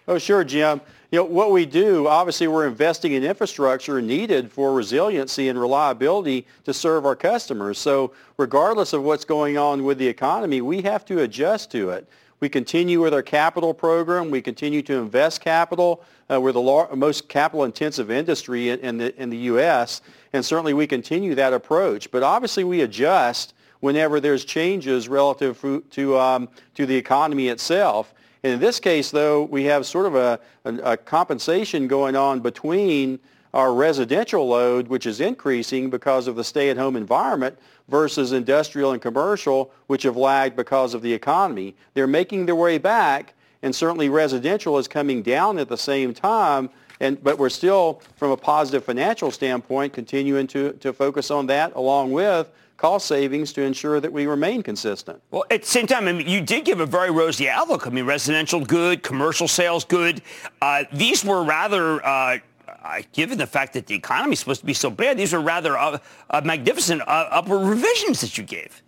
[0.08, 0.80] Oh, sure, Jim.
[1.10, 6.46] You know, what we do, obviously we're investing in infrastructure needed for resiliency and reliability
[6.64, 7.78] to serve our customers.
[7.78, 12.08] So regardless of what's going on with the economy, we have to adjust to it.
[12.40, 14.30] We continue with our capital program.
[14.30, 16.04] We continue to invest capital.
[16.30, 20.00] Uh, we're the lar- most capital-intensive industry in, in, the, in the U.S.,
[20.32, 22.10] and certainly we continue that approach.
[22.10, 25.60] But obviously we adjust whenever there's changes relative
[25.90, 28.14] to, um, to the economy itself.
[28.42, 32.40] And in this case, though, we have sort of a, a, a compensation going on
[32.40, 33.20] between
[33.54, 37.56] our residential load, which is increasing because of the stay-at-home environment,
[37.88, 41.74] versus industrial and commercial, which have lagged because of the economy.
[41.94, 46.68] They're making their way back, and certainly residential is coming down at the same time.
[47.00, 51.74] And, but we're still, from a positive financial standpoint, continuing to, to focus on that
[51.74, 55.20] along with cost savings to ensure that we remain consistent.
[55.30, 57.86] Well, at the same time, I mean, you did give a very rosy outlook.
[57.86, 60.22] I mean, residential good, commercial sales good.
[60.60, 62.38] Uh, these were rather, uh,
[62.84, 65.40] uh, given the fact that the economy is supposed to be so bad, these were
[65.40, 65.98] rather uh,
[66.30, 68.82] uh, magnificent uh, upward revisions that you gave.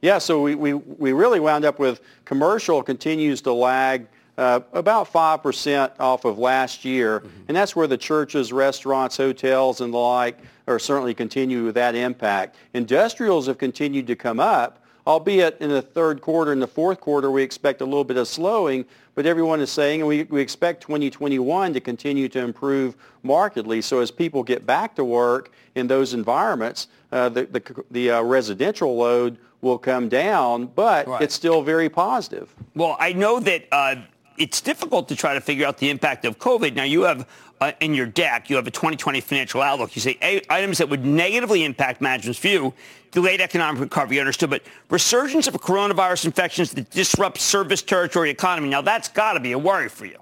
[0.00, 4.06] Yeah, so we, we, we really wound up with commercial continues to lag
[4.36, 7.20] uh, about 5% off of last year.
[7.20, 7.28] Mm-hmm.
[7.48, 11.94] And that's where the churches, restaurants, hotels, and the like are certainly continue with that
[11.94, 12.56] impact.
[12.74, 17.30] Industrials have continued to come up, albeit in the third quarter and the fourth quarter
[17.30, 18.84] we expect a little bit of slowing,
[19.14, 23.80] but everyone is saying, and we, we expect 2021 to continue to improve markedly.
[23.80, 28.22] So as people get back to work in those environments, uh, the, the, the uh,
[28.22, 31.22] residential load will come down, but right.
[31.22, 32.54] it's still very positive.
[32.74, 33.96] Well, I know that uh,
[34.36, 36.74] it's difficult to try to figure out the impact of COVID.
[36.74, 37.28] Now, you have
[37.60, 39.94] uh, in your deck, you have a 2020 financial outlook.
[39.94, 42.74] You say items that would negatively impact management's view,
[43.10, 48.68] delayed economic recovery, understood, but resurgence of coronavirus infections that disrupt service territory economy.
[48.68, 50.18] Now, that's got to be a worry for you.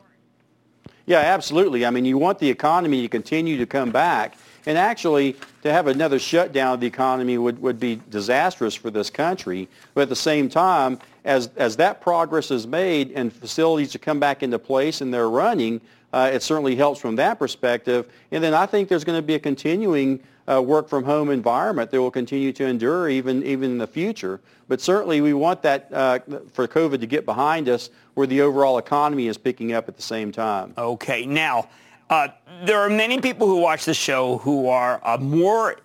[1.06, 1.84] Yeah, absolutely.
[1.84, 4.36] I mean, you want the economy to continue to come back.
[4.66, 9.10] And actually, to have another shutdown of the economy would, would be disastrous for this
[9.10, 9.68] country.
[9.94, 14.20] But at the same time, as, as that progress is made and facilities to come
[14.20, 15.80] back into place and they're running,
[16.12, 18.10] uh, it certainly helps from that perspective.
[18.30, 21.90] And then I think there's going to be a continuing uh, work from home environment
[21.90, 24.40] that will continue to endure even, even in the future.
[24.68, 26.18] But certainly we want that uh,
[26.52, 30.02] for COVID to get behind us where the overall economy is picking up at the
[30.02, 30.74] same time.
[30.76, 31.26] Okay.
[31.26, 31.68] Now,
[32.10, 32.28] uh,
[32.64, 35.76] there are many people who watch the show who are uh, more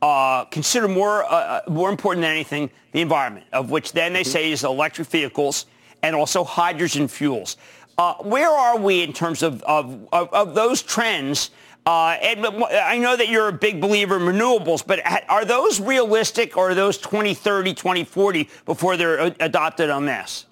[0.00, 4.22] uh, consider more uh, uh, more important than anything the environment, of which then they
[4.22, 4.30] mm-hmm.
[4.30, 5.66] say is electric vehicles
[6.02, 7.56] and also hydrogen fuels.
[7.98, 11.50] Uh, where are we in terms of of, of, of those trends?
[11.86, 16.70] and I know that you're a big believer in renewables, but are those realistic or
[16.70, 20.44] are those 2030, 2040 before they're adopted en masse?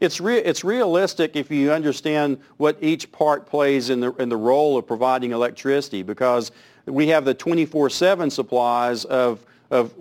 [0.00, 4.36] it's re- it's realistic if you understand what each part plays in the in the
[4.36, 6.52] role of providing electricity because
[6.86, 9.94] we have the 24/7 supplies of of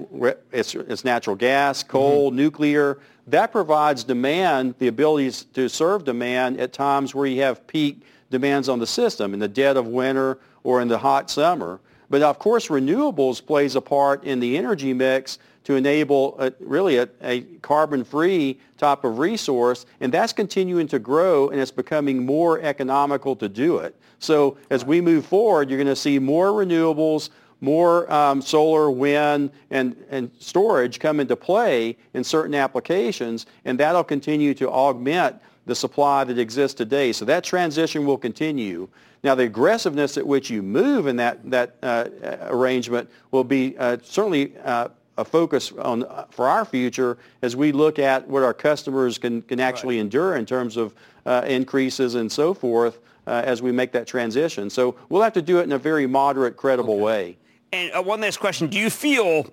[0.51, 2.37] it's, it's natural gas, coal, mm-hmm.
[2.37, 2.99] nuclear.
[3.27, 8.69] That provides demand, the ability to serve demand at times where you have peak demands
[8.69, 11.79] on the system in the dead of winter or in the hot summer.
[12.09, 16.97] But of course, renewables plays a part in the energy mix to enable a, really
[16.97, 22.61] a, a carbon-free type of resource, and that's continuing to grow, and it's becoming more
[22.61, 23.95] economical to do it.
[24.19, 29.51] So as we move forward, you're going to see more renewables, more um, solar, wind,
[29.71, 35.35] and, and storage come into play in certain applications, and that'll continue to augment
[35.65, 37.11] the supply that exists today.
[37.11, 38.87] So that transition will continue.
[39.23, 42.05] Now, the aggressiveness at which you move in that, that uh,
[42.41, 47.99] arrangement will be uh, certainly uh, a focus on for our future as we look
[47.99, 50.01] at what our customers can, can actually right.
[50.01, 50.93] endure in terms of
[51.25, 54.69] uh, increases and so forth uh, as we make that transition.
[54.69, 57.03] So we'll have to do it in a very moderate, credible okay.
[57.03, 57.37] way.
[57.71, 58.67] And uh, one last question.
[58.67, 59.47] Do you feel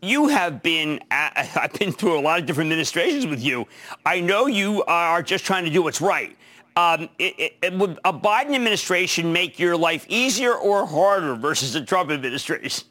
[0.00, 3.66] you have been, I've been through a lot of different administrations with you.
[4.04, 6.36] I know you are just trying to do what's right.
[6.74, 11.82] Um, it, it, would a Biden administration make your life easier or harder versus a
[11.82, 12.86] Trump administration?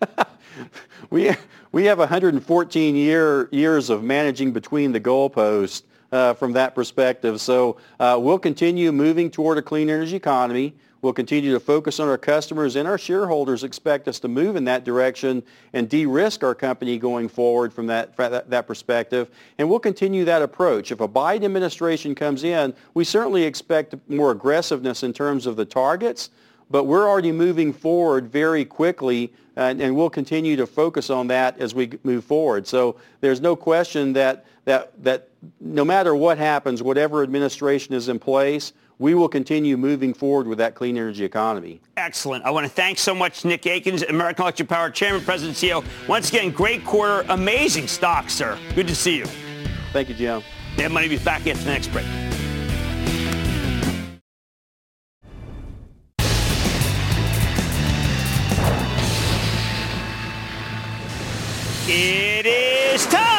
[1.10, 1.34] we
[1.72, 5.82] we have 114 year years of managing between the goalposts
[6.12, 7.40] uh, from that perspective.
[7.40, 10.74] So uh, we'll continue moving toward a clean energy economy.
[11.02, 14.64] We'll continue to focus on our customers and our shareholders expect us to move in
[14.64, 15.42] that direction
[15.72, 19.30] and de-risk our company going forward from that, that, that perspective.
[19.56, 20.92] And we'll continue that approach.
[20.92, 25.64] If a Biden administration comes in, we certainly expect more aggressiveness in terms of the
[25.64, 26.28] targets,
[26.70, 31.58] but we're already moving forward very quickly and, and, we'll continue to focus on that
[31.58, 32.66] as we move forward.
[32.66, 35.28] So there's no question that, that, that
[35.60, 40.58] no matter what happens, whatever administration is in place, we will continue moving forward with
[40.58, 41.80] that clean energy economy.
[41.96, 42.44] Excellent.
[42.44, 45.82] I want to thank so much Nick Akins, American Electric Power Chairman, President, CEO.
[46.06, 48.58] Once again, great quarter, amazing stock, sir.
[48.74, 49.24] Good to see you.
[49.92, 50.42] Thank you, Jim.
[50.76, 52.06] Mad Money will be back after the next break.
[61.92, 63.29] It is time.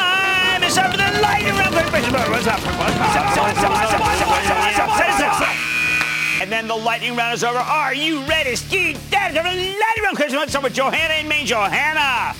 [6.41, 7.59] And then the lightning round is over.
[7.59, 8.93] Are you ready, Ski?
[9.11, 10.17] That is the lightning round.
[10.17, 11.45] Because let's start with Johanna in Maine.
[11.45, 12.33] Johanna.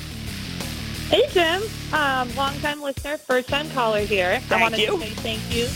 [1.10, 1.62] Hey, Jim.
[1.94, 4.40] Um, long-time listener, first-time caller here.
[4.42, 4.98] Thank I wanted you.
[4.98, 5.68] to say thank you.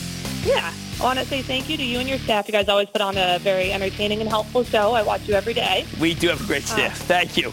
[0.50, 2.48] Yeah, I want to say thank you to you and your staff.
[2.48, 4.94] You guys always put on a very entertaining and helpful show.
[4.94, 5.86] I watch you every day.
[6.00, 6.98] We do have a great staff.
[7.00, 7.52] Thank you.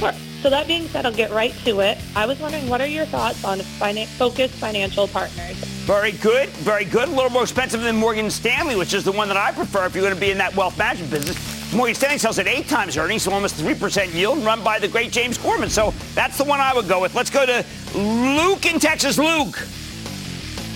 [0.00, 0.20] Yeah, sure.
[0.42, 1.98] So that being said, I'll get right to it.
[2.14, 5.56] I was wondering, what are your thoughts on finan- Focus Financial Partners?
[5.84, 7.08] Very good, very good.
[7.08, 9.94] A little more expensive than Morgan Stanley, which is the one that I prefer if
[9.94, 11.74] you're going to be in that wealth management business.
[11.74, 15.10] Morgan Stanley sells at eight times earnings, so almost 3% yield, run by the great
[15.10, 15.68] James Gorman.
[15.70, 17.14] So that's the one I would go with.
[17.14, 17.64] Let's go to
[17.96, 19.18] Luke in Texas.
[19.18, 19.56] Luke.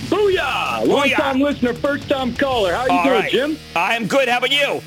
[0.09, 0.85] Booyah!
[0.85, 2.73] Long time listener, first time caller.
[2.73, 3.31] How are you All doing, right.
[3.31, 3.57] Jim?
[3.75, 4.27] I am good.
[4.27, 4.81] How about you?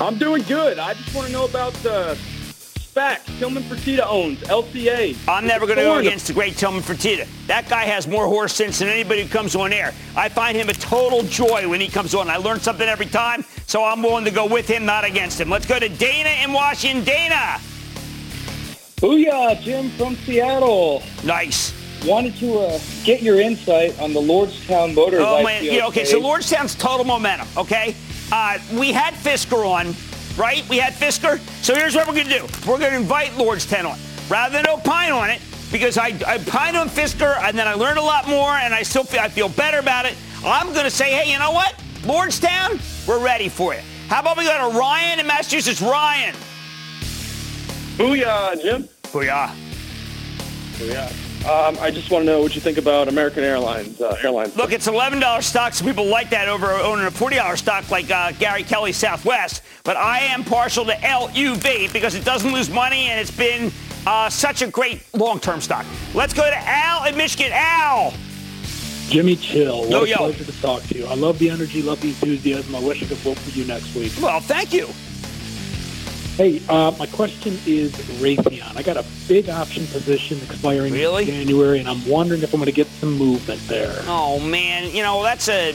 [0.00, 0.78] I'm doing good.
[0.78, 2.16] I just want to know about the
[2.96, 5.14] SPAC Tillman Fertitta owns, LCA.
[5.28, 7.28] I'm never going to go against the great Tillman Fertitta.
[7.46, 9.92] That guy has more horse sense than anybody who comes on air.
[10.16, 12.30] I find him a total joy when he comes on.
[12.30, 15.50] I learn something every time, so I'm willing to go with him, not against him.
[15.50, 17.04] Let's go to Dana in Washington.
[17.04, 17.58] Dana.
[18.96, 21.02] Booyah, Jim from Seattle.
[21.22, 21.74] Nice.
[22.06, 26.04] Wanted to uh, get your insight on the Lordstown Motors Oh man, yeah, okay.
[26.06, 26.18] So.
[26.18, 27.48] Lordstown's total momentum.
[27.58, 27.94] Okay,
[28.32, 29.92] uh, we had Fisker on,
[30.36, 30.68] right?
[30.68, 31.38] We had Fisker.
[31.64, 32.46] So here's what we're gonna do.
[32.66, 35.40] We're gonna invite Lordstown on, rather than opine on it,
[35.72, 38.82] because I I opined on Fisker and then I learned a lot more, and I
[38.82, 40.14] still feel I feel better about it.
[40.44, 41.74] I'm gonna say, hey, you know what?
[42.02, 43.80] Lordstown, we're ready for you.
[44.08, 45.82] How about we go to Ryan in Massachusetts?
[45.82, 46.34] Ryan.
[47.96, 48.88] Booyah, Jim.
[49.04, 49.50] Booyah.
[50.74, 51.25] Booyah.
[51.46, 54.00] Um, I just want to know what you think about American Airlines.
[54.00, 54.56] Uh, airlines.
[54.56, 55.74] Look, it's eleven dollars stock.
[55.74, 59.62] Some people like that over owning a forty dollars stock like uh, Gary Kelly Southwest.
[59.84, 63.70] But I am partial to LUV because it doesn't lose money and it's been
[64.08, 65.86] uh, such a great long-term stock.
[66.14, 67.52] Let's go to Al in Michigan.
[67.54, 68.12] Al.
[69.08, 70.16] Jimmy Chill, what Yo, a yo.
[70.16, 71.06] pleasure to talk to you.
[71.06, 72.74] I love the energy, love the enthusiasm.
[72.74, 74.12] I wish I could vote for you next week.
[74.20, 74.88] Well, thank you.
[76.36, 78.76] Hey, uh, my question is Raytheon.
[78.76, 81.22] I got a big option position expiring Really?
[81.22, 84.02] in January, and I'm wondering if I'm going to get some movement there.
[84.06, 85.74] Oh man, you know that's a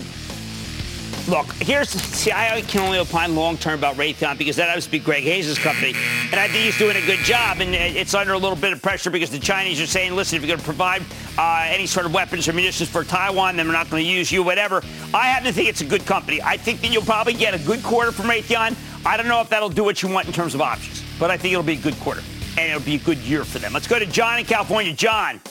[1.28, 1.52] look.
[1.54, 5.00] Here's see, I can only opine long term about Raytheon because that happens to be
[5.00, 5.96] Greg Hayes' company,
[6.32, 7.60] and I think he's doing a good job.
[7.60, 10.44] And it's under a little bit of pressure because the Chinese are saying, listen, if
[10.44, 11.02] you're going to provide
[11.40, 14.32] uh, any sort of weapons or munitions for Taiwan, then we're not going to use
[14.32, 14.84] you, whatever.
[15.12, 16.40] I happen to think it's a good company.
[16.44, 18.76] I think that you'll probably get a good quarter from Raytheon.
[19.06, 21.38] I don't know if that'll do what you want in terms of options, but I
[21.38, 22.22] think it'll be a good quarter
[22.58, 23.74] and it'll be a good year for them.
[23.74, 24.94] Let's go to John in California.
[24.94, 25.42] John.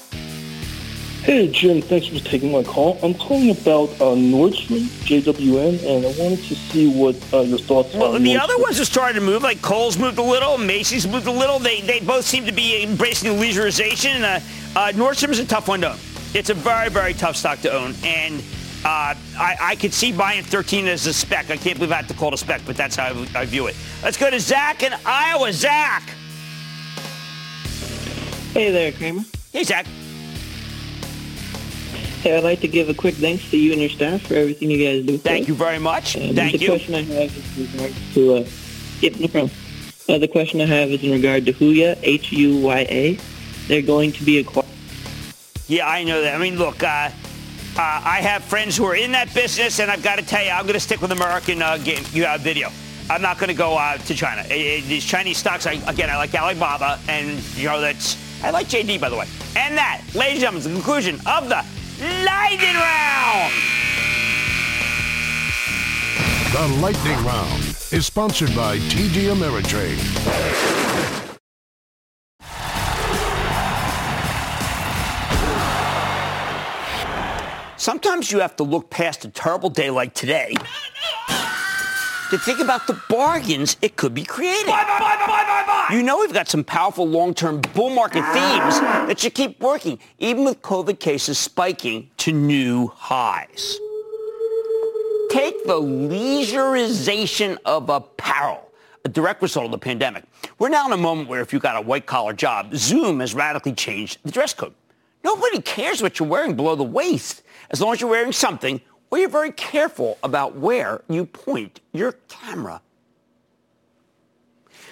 [1.22, 2.98] Hey, Jim, thanks for taking my call.
[3.02, 7.94] I'm calling about uh, Nordstrom, JWN, and I wanted to see what uh, your thoughts
[7.94, 9.42] Well, the other ones are starting to move.
[9.42, 11.58] Like Kohl's moved a little, Macy's moved a little.
[11.58, 14.22] They they both seem to be embracing the leisureization.
[14.22, 15.98] Uh, uh, Nordstrom is a tough one to own.
[16.32, 18.42] It's a very very tough stock to own, and
[18.84, 21.50] uh, I, I could see buying 13 as a spec.
[21.50, 23.44] I can't believe I have to call it a spec, but that's how I, I
[23.44, 23.76] view it.
[24.02, 25.52] Let's go to Zach in Iowa.
[25.52, 26.02] Zach.
[28.52, 29.22] Hey there, Cramer.
[29.52, 29.86] Hey, Zach.
[32.22, 34.70] Hey, I'd like to give a quick thanks to you and your staff for everything
[34.70, 35.18] you guys do.
[35.18, 36.16] Thank you very much.
[36.16, 36.68] Uh, Thank the you.
[36.68, 38.46] question I have is in regards to, uh,
[39.00, 39.50] yep, no problem.
[40.08, 43.18] Uh, the question I have is in regard to Huya, H-U-Y-A.
[43.68, 44.68] They're going to be acquired.
[45.68, 46.34] Yeah, I know that.
[46.34, 47.10] I mean, look, uh,
[47.80, 50.50] uh, I have friends who are in that business, and I've got to tell you,
[50.50, 52.68] I'm going to stick with American uh, game, uh, video.
[53.08, 54.42] I'm not going to go uh, to China.
[54.42, 58.50] Uh, uh, these Chinese stocks, I, again, I like Alibaba, and you know that's I
[58.50, 59.26] like JD by the way.
[59.56, 61.64] And that, ladies and gentlemen, is the conclusion of the
[62.26, 63.52] Lightning Round.
[66.52, 67.62] The Lightning Round
[67.92, 70.89] is sponsored by TD Ameritrade.
[77.80, 80.52] Sometimes you have to look past a terrible day like today
[82.28, 84.74] to think about the bargains it could be creating.
[85.90, 88.78] You know we've got some powerful long-term bull market themes
[89.08, 93.78] that should keep working, even with COVID cases spiking to new highs.
[95.30, 98.70] Take the leisureization of apparel,
[99.06, 100.24] a direct result of the pandemic.
[100.58, 103.72] We're now in a moment where if you've got a white-collar job, Zoom has radically
[103.72, 104.74] changed the dress code.
[105.24, 109.18] Nobody cares what you're wearing below the waist as long as you're wearing something or
[109.18, 112.80] you're very careful about where you point your camera.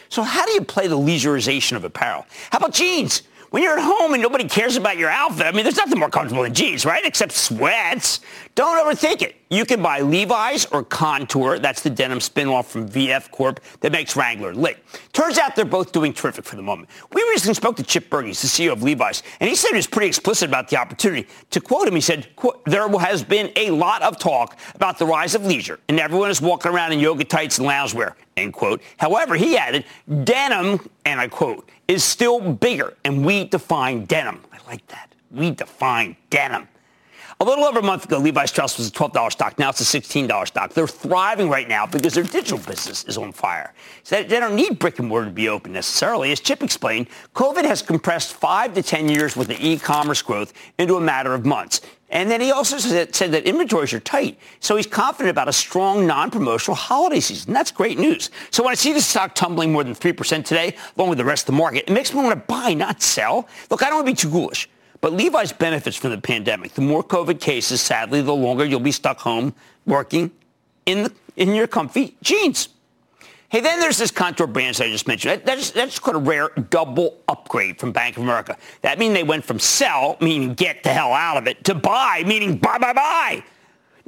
[0.08, 2.26] So how do you play the leisureization of apparel?
[2.50, 3.22] How about jeans?
[3.50, 6.10] When you're at home and nobody cares about your outfit, I mean, there's nothing more
[6.10, 7.04] comfortable than jeans, right?
[7.04, 8.20] Except sweats.
[8.58, 9.36] Don't overthink it.
[9.50, 11.62] You can buy Levi's or Kontoor.
[11.62, 14.84] That's the denim spinoff from VF Corp that makes Wrangler lit.
[15.12, 16.90] Turns out they're both doing terrific for the moment.
[17.12, 19.86] We recently spoke to Chip Bergh, the CEO of Levi's, and he said he was
[19.86, 21.28] pretty explicit about the opportunity.
[21.50, 22.26] To quote him, he said,
[22.66, 26.40] there has been a lot of talk about the rise of leisure, and everyone is
[26.40, 28.82] walking around in yoga tights and loungewear, end quote.
[28.96, 29.84] However, he added,
[30.24, 34.40] denim, and I quote, is still bigger, and we define denim.
[34.52, 35.14] I like that.
[35.30, 36.66] We define denim.
[37.40, 39.60] A little over a month ago, Levi Strauss was a $12 stock.
[39.60, 40.72] Now it's a $16 stock.
[40.72, 43.72] They're thriving right now because their digital business is on fire.
[44.02, 46.32] So they don't need brick and mortar to be open necessarily.
[46.32, 50.96] As Chip explained, COVID has compressed five to 10 years worth of e-commerce growth into
[50.96, 51.80] a matter of months.
[52.10, 54.36] And then he also said, said, that inventories are tight.
[54.58, 57.52] So he's confident about a strong non-promotional holiday season.
[57.52, 58.30] That's great news.
[58.50, 61.42] So when I see the stock tumbling more than 3% today, along with the rest
[61.42, 63.46] of the market, it makes me want to buy, not sell.
[63.70, 64.68] Look, I don't want to be too ghoulish.
[65.00, 66.74] But Levi's benefits from the pandemic.
[66.74, 69.54] The more COVID cases, sadly, the longer you'll be stuck home
[69.86, 70.30] working
[70.86, 72.68] in, the, in your comfy jeans.
[73.50, 75.40] Hey, then there's this Kontoor branch I just mentioned.
[75.44, 78.58] That's, that's called a rare double upgrade from Bank of America.
[78.82, 82.24] That means they went from sell, meaning get the hell out of it, to buy,
[82.26, 83.44] meaning buy, buy, buy.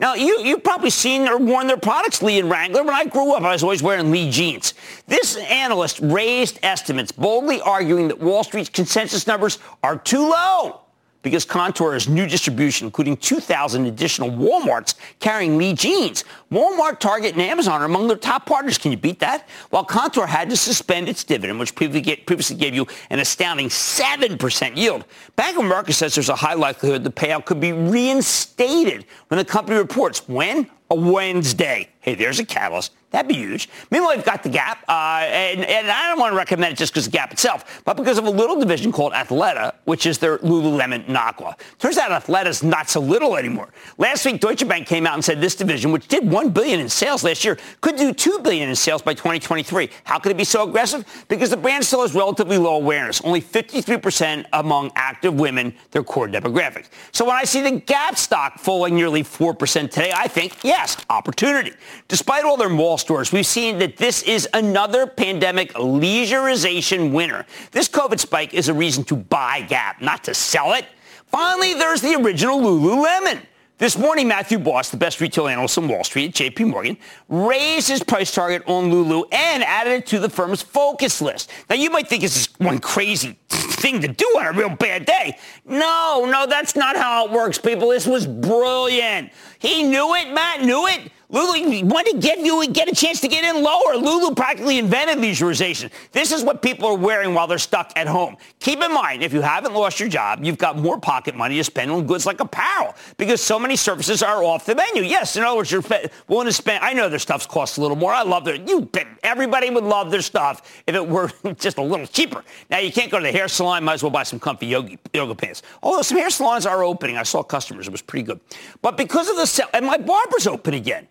[0.01, 2.83] Now, you, you've probably seen or worn their products, Lee and Wrangler.
[2.83, 4.73] When I grew up, I was always wearing Lee jeans.
[5.07, 10.81] This analyst raised estimates, boldly arguing that Wall Street's consensus numbers are too low
[11.23, 16.25] because Kontoor has new distribution, including 2,000 additional Walmarts carrying Lee jeans.
[16.51, 18.77] Walmart, Target, and Amazon are among their top partners.
[18.77, 19.49] Can you beat that?
[19.71, 25.05] While Kontoor had to suspend its dividend, which previously gave you an astounding 7% yield,
[25.37, 29.45] Bank of America says there's a high likelihood the payout could be reinstated when the
[29.45, 30.29] company reports.
[30.29, 30.69] When?
[30.91, 31.89] A Wednesday.
[32.01, 32.93] Hey, there's a catalyst.
[33.11, 33.69] That'd be huge.
[33.91, 36.93] Meanwhile, we've got the Gap, uh, and, and, I don't want to recommend it just
[36.93, 40.39] because of Gap itself, but because of a little division called Athleta, which is their
[40.39, 41.59] Lululemon knockoff.
[41.79, 43.69] Turns out Athleta's not so little anymore.
[43.99, 46.89] Last week, Deutsche Bank came out and said this division, which did 1 billion in
[46.89, 49.91] sales last year, could do 2 billion in sales by 2023.
[50.05, 51.05] How could it be so aggressive?
[51.29, 56.29] Because the brand still has relatively low awareness, only 53% among active women, their core
[56.29, 56.87] demographic.
[57.13, 61.73] So when I see the Gap stock falling nearly 4% today, I think, yes, opportunity.
[62.09, 67.45] Despite all their mall stores, we've seen that this is another pandemic leisureization winner.
[67.71, 70.87] This COVID spike is a reason to buy Gap, not to sell it.
[71.27, 73.43] Finally, there's the original Lululemon.
[73.81, 76.99] This morning, Matthew Boss, the best retail analyst on Wall Street at JP Morgan,
[77.31, 81.51] raised his price target on Lulu and added it to the firm's focus list.
[81.71, 85.07] Now, you might think this is one crazy thing to do on a real bad
[85.07, 85.39] day.
[85.65, 87.89] No, no, that's not how it works, people.
[87.89, 89.33] This was brilliant.
[89.59, 90.31] He knew it.
[90.31, 91.11] Matt knew it.
[91.31, 93.97] Lulu wanted to you get a chance to get in lower.
[93.97, 95.91] Lulu practically invented leisureization.
[96.11, 98.37] This is what people are wearing while they're stuck at home.
[98.59, 101.65] Keep in mind, if you haven't lost your job, you've got more pocket money to
[101.65, 105.03] spend on goods like apparel because so many services are off the menu.
[105.03, 105.85] Yes, in other words, you're
[106.27, 106.85] willing to spend.
[106.85, 108.13] I know their stuff costs a little more.
[108.13, 108.57] I love their.
[108.57, 108.89] You
[109.23, 112.45] everybody would love their stuff if it were just a little cheaper.
[112.71, 113.85] Now you can't go to the hair salon.
[113.85, 115.63] Might as well buy some comfy yoga pants.
[115.83, 117.17] Although some hair salons are opening.
[117.17, 117.87] I saw customers.
[117.87, 118.41] It was pretty good.
[118.83, 121.07] But because of the sale, and my barber's open again.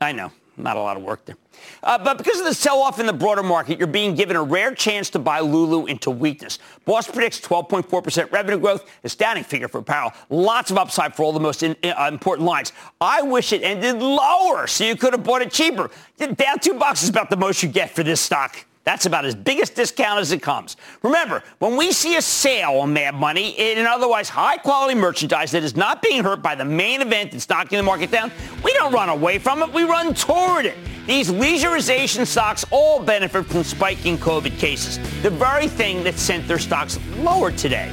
[0.00, 1.36] I know, not a lot of work there.
[1.82, 4.74] Uh, but because of the sell-off in the broader market, you're being given a rare
[4.74, 6.58] chance to buy Lulu into weakness.
[6.86, 10.12] Boss predicts 12.4% revenue growth, astounding figure for apparel.
[10.30, 12.72] Lots of upside for all the most in, uh, important lines.
[13.00, 15.90] I wish it ended lower so you could have bought it cheaper.
[16.18, 18.64] Down two bucks is about the most you get for this stock.
[18.90, 20.76] That's about as big a discount as it comes.
[21.04, 25.62] Remember, when we see a sale on Mad Money in an otherwise high-quality merchandise that
[25.62, 28.32] is not being hurt by the main event that's knocking the market down,
[28.64, 29.72] we don't run away from it.
[29.72, 30.76] We run toward it.
[31.06, 36.58] These leisureization stocks all benefit from spiking COVID cases, the very thing that sent their
[36.58, 37.88] stocks lower today.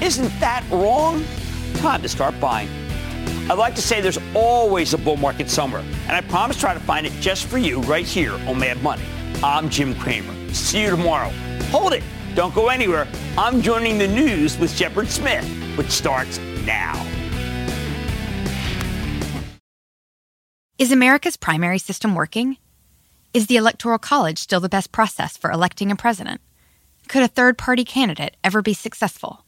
[0.00, 1.24] Isn't that wrong?
[1.78, 2.68] Time to start buying.
[3.50, 6.74] I'd like to say there's always a bull market somewhere, and I promise to try
[6.74, 9.02] to find it just for you right here on Mad Money.
[9.42, 10.34] I'm Jim Cramer.
[10.52, 11.30] See you tomorrow.
[11.70, 12.02] Hold it.
[12.34, 13.08] Don't go anywhere.
[13.38, 15.46] I'm joining the news with Shepard Smith,
[15.78, 17.06] which starts now.
[20.78, 22.58] Is America's primary system working?
[23.32, 26.42] Is the Electoral College still the best process for electing a president?
[27.08, 29.46] Could a third party candidate ever be successful?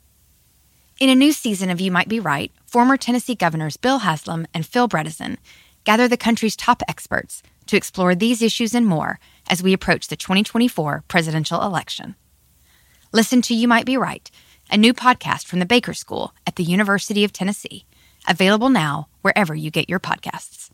[1.01, 4.64] In a new season of You Might Be Right, former Tennessee governors Bill Haslam and
[4.64, 5.36] Phil Bredesen
[5.84, 9.18] gather the country's top experts to explore these issues and more
[9.49, 12.16] as we approach the 2024 presidential election.
[13.12, 14.30] Listen to You Might Be Right,
[14.70, 17.86] a new podcast from the Baker School at the University of Tennessee,
[18.26, 20.72] available now wherever you get your podcasts.